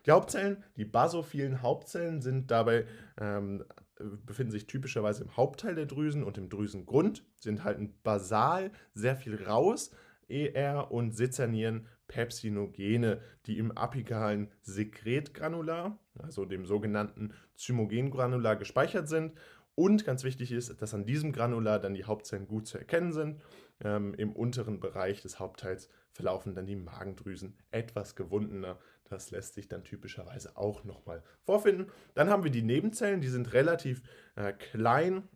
Die 0.07 0.11
Hauptzellen, 0.11 0.65
die 0.77 0.85
basophilen 0.85 1.63
Hauptzellen, 1.63 2.21
sind 2.21 2.51
dabei 2.51 2.87
ähm, 3.19 3.65
befinden 3.99 4.53
sich 4.53 4.67
typischerweise 4.67 5.25
im 5.25 5.37
Hauptteil 5.37 5.75
der 5.75 5.87
Drüsen 5.87 6.23
und 6.23 6.39
im 6.39 6.49
Drüsengrund. 6.49 7.25
Sie 7.39 7.49
enthalten 7.49 7.95
basal 8.03 8.71
sehr 8.95 9.17
viel 9.17 9.43
raus, 9.43 9.91
ER 10.29 10.91
und 10.91 11.13
sezernieren 11.13 11.87
Pepsinogene, 12.09 13.21
die 13.47 13.59
im 13.59 13.73
apikalen 13.73 14.51
Sekretgranular, 14.63 15.99
also 16.19 16.45
dem 16.45 16.67
sogenannten 16.67 17.33
Zymogengranular, 17.55 18.57
gespeichert 18.57 19.09
sind. 19.09 19.33
Und 19.75 20.05
ganz 20.05 20.25
wichtig 20.25 20.53
ist, 20.53 20.81
dass 20.81 20.95
an 20.95 21.05
diesem 21.05 21.33
Granular 21.33 21.79
dann 21.79 21.95
die 21.95 22.05
Hauptzellen 22.05 22.49
gut 22.49 22.67
zu 22.67 22.79
erkennen 22.79 23.13
sind. 23.13 23.43
Ähm, 23.85 24.15
Im 24.15 24.33
unteren 24.33 24.81
Bereich 24.81 25.21
des 25.21 25.39
Hauptteils 25.39 25.91
verlaufen 26.13 26.55
dann 26.55 26.67
die 26.67 26.77
Magendrüsen 26.77 27.59
etwas 27.71 28.17
gewundener. 28.17 28.79
Das 29.05 29.31
lässt 29.31 29.55
sich 29.55 29.69
dann 29.69 29.85
typischerweise 29.85 30.57
auch 30.57 30.85
nochmal 30.85 31.23
vorfinden. 31.43 31.93
Dann 32.15 32.31
haben 32.31 32.43
wir 32.43 32.51
die 32.51 32.63
Nebenzellen, 32.63 33.21
die 33.21 33.29
sind 33.29 33.53
relativ 33.53 34.03
äh, 34.35 34.53
klein. 34.55 35.29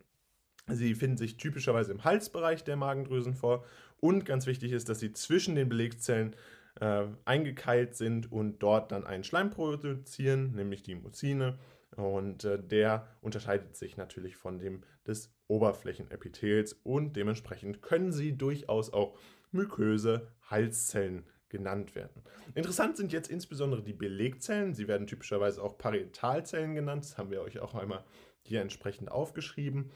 Sie 0.67 0.95
finden 0.95 1.17
sich 1.17 1.37
typischerweise 1.37 1.91
im 1.91 2.03
Halsbereich 2.03 2.63
der 2.63 2.77
Magendrüsen 2.77 3.35
vor. 3.35 3.63
Und 4.01 4.25
ganz 4.25 4.45
wichtig 4.47 4.73
ist, 4.73 4.89
dass 4.89 4.99
sie 4.99 5.13
zwischen 5.13 5.55
den 5.55 5.69
Belegzellen 5.69 6.35
äh, 6.79 7.05
eingekeilt 7.23 7.95
sind 7.95 8.31
und 8.31 8.59
dort 8.59 8.91
dann 8.91 9.05
einen 9.05 9.23
Schleim 9.23 9.49
produzieren, 9.49 10.53
nämlich 10.53 10.83
die 10.83 10.95
Mucine. 10.95 11.57
Und 11.95 12.43
äh, 12.43 12.61
der 12.61 13.07
unterscheidet 13.21 13.75
sich 13.75 13.97
natürlich 13.97 14.35
von 14.35 14.59
dem 14.59 14.81
des 15.05 15.33
Oberflächenepithels 15.47 16.73
und 16.83 17.15
dementsprechend 17.15 17.81
können 17.81 18.11
sie 18.11 18.37
durchaus 18.37 18.93
auch 18.93 19.17
muköse 19.51 20.27
Halszellen 20.49 21.25
genannt 21.49 21.95
werden. 21.95 22.23
Interessant 22.55 22.95
sind 22.95 23.11
jetzt 23.11 23.29
insbesondere 23.29 23.83
die 23.83 23.93
Belegzellen. 23.93 24.73
Sie 24.73 24.87
werden 24.87 25.07
typischerweise 25.07 25.61
auch 25.61 25.77
Parietalzellen 25.77 26.73
genannt. 26.75 27.03
Das 27.03 27.17
haben 27.17 27.29
wir 27.29 27.41
euch 27.41 27.59
auch 27.59 27.75
einmal 27.75 28.05
hier 28.41 28.61
entsprechend 28.61 29.11
aufgeschrieben. 29.11 29.91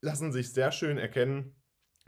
Lassen 0.00 0.32
sich 0.32 0.52
sehr 0.52 0.72
schön 0.72 0.98
erkennen 0.98 1.54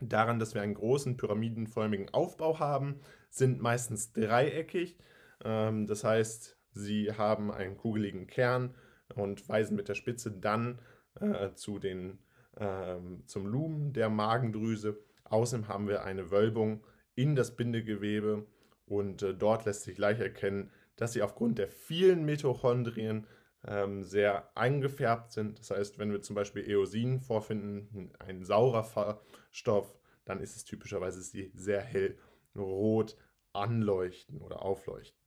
daran, 0.08 0.38
dass 0.38 0.54
wir 0.54 0.62
einen 0.62 0.74
großen 0.74 1.16
pyramidenförmigen 1.16 2.10
Aufbau 2.10 2.58
haben, 2.58 3.00
sind 3.30 3.60
meistens 3.60 4.12
dreieckig. 4.12 4.96
Ähm, 5.44 5.86
das 5.86 6.04
heißt, 6.04 6.56
sie 6.72 7.12
haben 7.12 7.50
einen 7.50 7.76
kugeligen 7.76 8.26
Kern 8.26 8.74
und 9.14 9.48
weisen 9.48 9.76
mit 9.76 9.88
der 9.88 9.94
Spitze 9.94 10.30
dann 10.30 10.78
äh, 11.20 11.52
zu 11.54 11.78
den, 11.78 12.18
äh, 12.56 12.96
zum 13.26 13.46
Lumen 13.46 13.92
der 13.92 14.08
Magendrüse. 14.08 14.98
Außerdem 15.24 15.68
haben 15.68 15.88
wir 15.88 16.04
eine 16.04 16.30
Wölbung 16.30 16.84
in 17.14 17.36
das 17.36 17.56
Bindegewebe 17.56 18.46
und 18.86 19.22
äh, 19.22 19.34
dort 19.34 19.64
lässt 19.64 19.82
sich 19.82 19.96
gleich 19.96 20.20
erkennen, 20.20 20.70
dass 20.96 21.12
sie 21.12 21.22
aufgrund 21.22 21.58
der 21.58 21.68
vielen 21.68 22.24
Mitochondrien 22.24 23.26
ähm, 23.66 24.02
sehr 24.02 24.50
eingefärbt 24.56 25.32
sind. 25.32 25.58
Das 25.58 25.70
heißt, 25.70 25.98
wenn 25.98 26.12
wir 26.12 26.22
zum 26.22 26.34
Beispiel 26.34 26.68
Eosin 26.68 27.20
vorfinden, 27.20 28.12
ein 28.18 28.44
saurer 28.44 29.20
Stoff, 29.50 29.98
dann 30.24 30.40
ist 30.40 30.56
es 30.56 30.64
typischerweise 30.64 31.22
sie 31.22 31.50
sehr 31.54 31.80
hell 31.80 32.18
rot 32.56 33.16
anleuchten 33.52 34.40
oder 34.40 34.62
aufleuchten. 34.62 35.20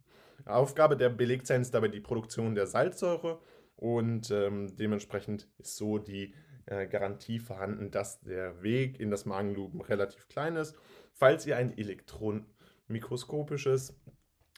Aufgabe 0.45 0.97
der 0.97 1.09
Belegzellen 1.09 1.61
ist 1.61 1.73
dabei 1.73 1.87
die 1.87 2.01
Produktion 2.01 2.55
der 2.55 2.67
Salzsäure 2.67 3.39
und 3.75 4.31
ähm, 4.31 4.75
dementsprechend 4.75 5.47
ist 5.57 5.77
so 5.77 5.97
die 5.97 6.35
äh, 6.65 6.87
Garantie 6.87 7.39
vorhanden, 7.39 7.91
dass 7.91 8.19
der 8.21 8.61
Weg 8.61 8.99
in 8.99 9.11
das 9.11 9.25
Magenluben 9.25 9.81
relativ 9.81 10.27
klein 10.27 10.55
ist. 10.55 10.75
Falls 11.13 11.45
ihr 11.45 11.57
ein 11.57 11.77
elektronenmikroskopisches 11.77 13.99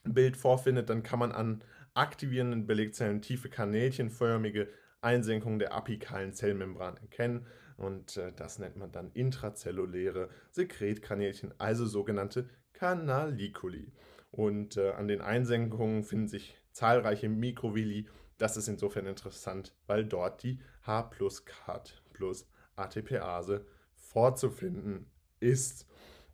Bild 0.03 0.37
vorfindet, 0.37 0.89
dann 0.89 1.03
kann 1.03 1.19
man 1.19 1.31
an 1.31 1.63
aktivierenden 1.97 2.67
Belegzellen 2.67 3.21
tiefe 3.21 3.49
kanälchenförmige 3.49 4.69
Einsenkung 5.01 5.59
der 5.59 5.73
apikalen 5.73 6.33
Zellmembran 6.33 6.97
erkennen. 6.97 7.45
Und 7.77 8.17
äh, 8.17 8.31
das 8.35 8.59
nennt 8.59 8.77
man 8.77 8.91
dann 8.91 9.11
intrazelluläre 9.13 10.29
Sekretkanälchen, 10.51 11.53
also 11.59 11.85
sogenannte 11.85 12.49
Canaliculi. 12.73 13.91
Und 14.31 14.77
äh, 14.77 14.91
an 14.91 15.07
den 15.07 15.21
Einsenkungen 15.21 16.03
finden 16.03 16.27
sich 16.27 16.57
zahlreiche 16.71 17.29
Mikrovilli. 17.29 18.07
Das 18.37 18.57
ist 18.57 18.67
insofern 18.67 19.05
interessant, 19.05 19.73
weil 19.87 20.05
dort 20.05 20.43
die 20.43 20.59
H 20.83 21.03
plus 21.03 21.45
CAT 21.45 22.01
plus 22.13 22.47
ATPase 22.75 23.65
vorzufinden 23.95 25.07
ist. 25.39 25.87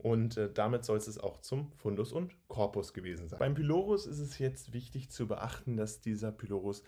Und 0.04 0.36
äh, 0.36 0.52
damit 0.52 0.84
soll 0.84 0.98
es 0.98 1.18
auch 1.18 1.40
zum 1.40 1.72
Fundus 1.78 2.12
und 2.12 2.36
Korpus 2.50 2.94
gewesen 2.94 3.30
sein. 3.30 3.40
Beim 3.40 3.54
Pylorus 3.54 4.06
ist 4.06 4.20
es 4.20 4.38
jetzt 4.38 4.74
wichtig 4.74 5.10
zu 5.10 5.30
beachten, 5.30 5.78
dass 5.78 6.02
dieser 6.02 6.34
Pylorus 6.34 6.84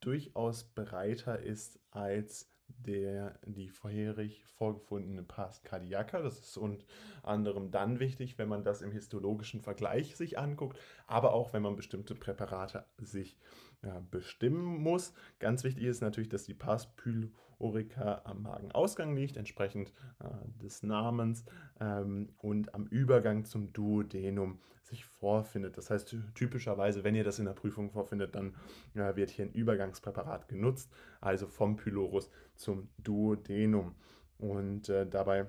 durchaus 0.00 0.64
breiter 0.64 1.40
ist 1.40 1.80
als 1.90 2.52
der, 2.68 3.38
die 3.46 3.70
vorherig 3.70 4.44
vorgefundene 4.44 5.22
Pars 5.22 5.62
cardiaca. 5.62 6.20
Das 6.20 6.38
ist 6.38 6.58
unter 6.58 6.84
anderem 7.22 7.70
dann 7.70 8.00
wichtig, 8.00 8.36
wenn 8.36 8.50
man 8.50 8.64
das 8.64 8.82
im 8.82 8.92
histologischen 8.92 9.62
Vergleich 9.62 10.14
sich 10.14 10.38
anguckt, 10.38 10.78
aber 11.06 11.32
auch 11.32 11.54
wenn 11.54 11.62
man 11.62 11.74
bestimmte 11.74 12.14
Präparate 12.14 12.84
sich 12.98 13.38
ja, 13.86 14.02
bestimmen 14.10 14.82
muss. 14.82 15.12
Ganz 15.38 15.62
wichtig 15.62 15.84
ist 15.84 16.00
natürlich, 16.00 16.28
dass 16.28 16.44
die 16.44 16.54
Pars 16.54 16.88
pylorica 16.96 18.22
am 18.24 18.42
Magenausgang 18.42 19.14
liegt, 19.14 19.36
entsprechend 19.36 19.92
äh, 20.18 20.24
des 20.62 20.82
Namens 20.82 21.44
ähm, 21.80 22.30
und 22.38 22.74
am 22.74 22.86
Übergang 22.86 23.44
zum 23.44 23.72
Duodenum 23.72 24.58
sich 24.82 25.04
vorfindet. 25.04 25.76
Das 25.76 25.90
heißt, 25.90 26.16
typischerweise, 26.34 27.04
wenn 27.04 27.14
ihr 27.14 27.24
das 27.24 27.38
in 27.38 27.44
der 27.44 27.52
Prüfung 27.52 27.90
vorfindet, 27.90 28.34
dann 28.34 28.54
äh, 28.94 29.14
wird 29.14 29.30
hier 29.30 29.44
ein 29.44 29.52
Übergangspräparat 29.52 30.48
genutzt, 30.48 30.92
also 31.20 31.46
vom 31.46 31.76
Pylorus 31.76 32.30
zum 32.56 32.88
Duodenum. 32.98 33.94
Und 34.38 34.88
äh, 34.88 35.06
dabei 35.06 35.46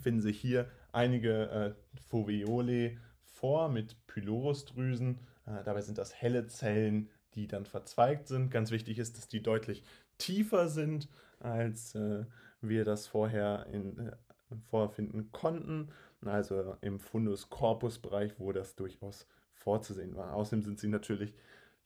finden 0.00 0.20
sich 0.20 0.38
hier 0.38 0.68
einige 0.92 1.50
äh, 1.50 2.00
Foveole 2.08 2.98
vor 3.24 3.68
mit 3.68 4.06
Pylorusdrüsen. 4.06 5.20
Äh, 5.46 5.62
dabei 5.64 5.80
sind 5.80 5.98
das 5.98 6.14
helle 6.14 6.46
Zellen, 6.46 7.10
die 7.36 7.46
dann 7.46 7.66
verzweigt 7.66 8.26
sind. 8.26 8.50
Ganz 8.50 8.70
wichtig 8.70 8.98
ist, 8.98 9.16
dass 9.16 9.28
die 9.28 9.42
deutlich 9.42 9.84
tiefer 10.18 10.68
sind, 10.68 11.08
als 11.38 11.94
äh, 11.94 12.24
wir 12.60 12.84
das 12.84 13.06
vorher 13.06 13.66
in, 13.70 13.98
äh, 13.98 14.16
vorfinden 14.68 15.30
konnten. 15.30 15.90
Also 16.24 16.76
im 16.80 16.98
Fundus-Corpus-Bereich, 16.98 18.40
wo 18.40 18.50
das 18.50 18.74
durchaus 18.74 19.28
vorzusehen 19.54 20.16
war. 20.16 20.34
Außerdem 20.34 20.62
sind 20.62 20.80
sie 20.80 20.88
natürlich 20.88 21.34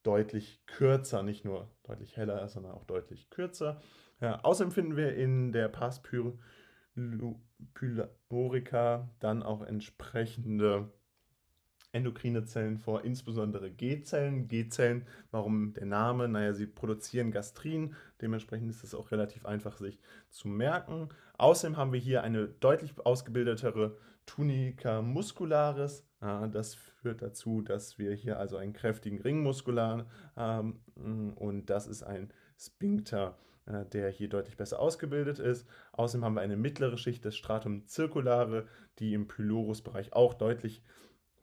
deutlich 0.02 0.62
kürzer, 0.66 1.22
nicht 1.22 1.44
nur 1.44 1.68
deutlich 1.82 2.16
heller, 2.16 2.48
sondern 2.48 2.72
auch 2.72 2.84
deutlich 2.84 3.28
kürzer. 3.28 3.82
Ja, 4.20 4.40
außerdem 4.40 4.70
finden 4.70 4.96
wir 4.96 5.14
in 5.14 5.52
der 5.52 5.68
Pars 5.68 6.02
pylorica 7.74 9.10
dann 9.18 9.42
auch 9.42 9.62
entsprechende 9.62 10.90
endokrine 11.92 12.44
Zellen 12.44 12.78
vor, 12.78 13.04
insbesondere 13.04 13.70
G-Zellen. 13.70 14.48
G-Zellen, 14.48 15.06
warum 15.30 15.72
der 15.74 15.86
Name? 15.86 16.28
Naja, 16.28 16.52
sie 16.52 16.66
produzieren 16.66 17.32
Gastrin, 17.32 17.94
dementsprechend 18.20 18.70
ist 18.70 18.84
es 18.84 18.94
auch 18.94 19.10
relativ 19.10 19.46
einfach 19.46 19.76
sich 19.76 19.98
zu 20.28 20.48
merken. 20.48 21.08
Außerdem 21.38 21.76
haben 21.76 21.92
wir 21.92 22.00
hier 22.00 22.22
eine 22.22 22.48
deutlich 22.48 22.94
ausgebildetere 23.04 23.96
Tunica 24.26 25.02
muscularis. 25.02 26.06
Das 26.20 26.74
führt 26.74 27.22
dazu, 27.22 27.62
dass 27.62 27.98
wir 27.98 28.12
hier 28.14 28.38
also 28.38 28.56
einen 28.58 28.74
kräftigen 28.74 29.20
Ringmuskular 29.20 30.06
haben 30.36 30.80
und 31.36 31.70
das 31.70 31.86
ist 31.86 32.02
ein 32.02 32.30
Sphincter 32.58 33.38
äh, 33.70 33.84
der 33.86 34.10
hier 34.10 34.28
deutlich 34.28 34.56
besser 34.56 34.80
ausgebildet 34.80 35.38
ist. 35.38 35.66
Außerdem 35.92 36.24
haben 36.24 36.34
wir 36.34 36.40
eine 36.40 36.56
mittlere 36.56 36.96
Schicht 36.96 37.24
des 37.24 37.36
Stratum 37.36 37.86
circulare, 37.86 38.66
die 38.98 39.14
im 39.14 39.28
Pylorusbereich 39.28 40.12
auch 40.12 40.34
deutlich 40.34 40.82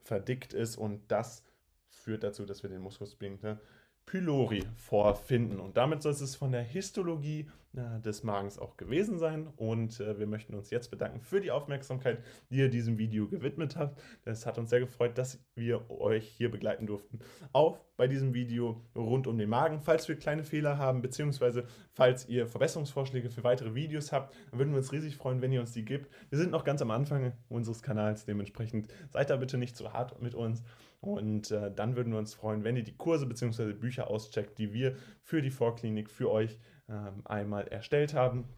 verdickt 0.07 0.53
ist 0.53 0.77
und 0.77 1.11
das 1.11 1.43
führt 1.89 2.23
dazu, 2.23 2.45
dass 2.45 2.63
wir 2.63 2.69
den 2.69 2.81
Musculus 2.81 3.11
sphincter 3.11 3.59
pylori 4.07 4.63
vorfinden. 4.75 5.59
Und 5.59 5.77
damit 5.77 6.01
soll 6.01 6.13
es 6.13 6.35
von 6.35 6.51
der 6.51 6.63
Histologie 6.63 7.45
äh, 7.75 7.99
des 7.99 8.23
Magens 8.23 8.57
auch 8.57 8.77
gewesen 8.77 9.19
sein. 9.19 9.47
Und 9.57 9.99
äh, 9.99 10.17
wir 10.17 10.27
möchten 10.27 10.55
uns 10.55 10.69
jetzt 10.71 10.89
bedanken 10.89 11.19
für 11.19 11.41
die 11.41 11.51
Aufmerksamkeit, 11.51 12.23
die 12.49 12.55
ihr 12.57 12.69
diesem 12.69 12.97
Video 12.97 13.27
gewidmet 13.27 13.75
habt. 13.75 14.01
Es 14.23 14.45
hat 14.45 14.57
uns 14.57 14.69
sehr 14.69 14.79
gefreut, 14.79 15.17
dass 15.17 15.39
wir 15.55 15.91
euch 15.91 16.25
hier 16.25 16.49
begleiten 16.49 16.87
durften. 16.87 17.19
Auch 17.51 17.79
bei 17.97 18.07
diesem 18.07 18.33
Video 18.33 18.81
rund 18.95 19.27
um 19.27 19.37
den 19.37 19.49
Magen. 19.49 19.81
Falls 19.81 20.07
wir 20.07 20.15
kleine 20.15 20.45
Fehler 20.45 20.77
haben, 20.77 21.01
beziehungsweise 21.01 21.65
falls 21.93 22.29
ihr 22.29 22.47
Verbesserungsvorschläge 22.47 23.29
für 23.29 23.43
weitere 23.43 23.75
Videos 23.75 24.13
habt, 24.13 24.33
dann 24.49 24.59
würden 24.59 24.71
wir 24.71 24.77
uns 24.77 24.93
riesig 24.93 25.17
freuen, 25.17 25.41
wenn 25.41 25.51
ihr 25.51 25.59
uns 25.59 25.73
die 25.73 25.83
gibt. 25.83 26.09
Wir 26.29 26.39
sind 26.39 26.51
noch 26.51 26.63
ganz 26.63 26.81
am 26.81 26.91
Anfang 26.91 27.33
unseres 27.49 27.83
Kanals, 27.83 28.25
dementsprechend 28.25 28.87
seid 29.09 29.29
da 29.29 29.35
bitte 29.35 29.57
nicht 29.57 29.75
zu 29.75 29.91
hart 29.91 30.21
mit 30.21 30.33
uns. 30.33 30.63
Und 31.07 31.51
äh, 31.51 31.71
dann 31.73 31.95
würden 31.95 32.11
wir 32.11 32.19
uns 32.19 32.33
freuen, 32.33 32.65
wenn 32.65 32.75
ihr 32.75 32.83
die 32.83 32.97
Kurse 32.97 33.25
bzw. 33.25 33.71
Bücher 33.71 34.09
auscheckt, 34.09 34.57
die 34.57 34.73
wir 34.73 34.95
für 35.23 35.41
die 35.41 35.51
Vorklinik 35.51 36.09
für 36.09 36.29
euch 36.29 36.59
ähm, 36.89 37.21
einmal 37.23 37.67
erstellt 37.67 38.13
haben. 38.13 38.49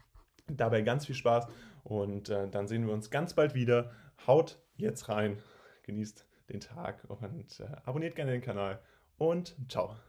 Dabei 0.47 0.81
ganz 0.81 1.05
viel 1.05 1.13
Spaß 1.13 1.47
und 1.83 2.29
äh, 2.29 2.49
dann 2.49 2.67
sehen 2.67 2.88
wir 2.88 2.93
uns 2.93 3.12
ganz 3.12 3.35
bald 3.35 3.53
wieder. 3.53 3.91
Haut 4.25 4.59
jetzt 4.77 5.09
rein, 5.09 5.38
genießt 5.83 6.25
den 6.49 6.59
Tag 6.59 7.05
und 7.07 7.59
äh, 7.59 7.67
abonniert 7.85 8.15
gerne 8.15 8.31
den 8.31 8.41
Kanal 8.41 8.79
und 9.17 9.55
ciao. 9.69 10.09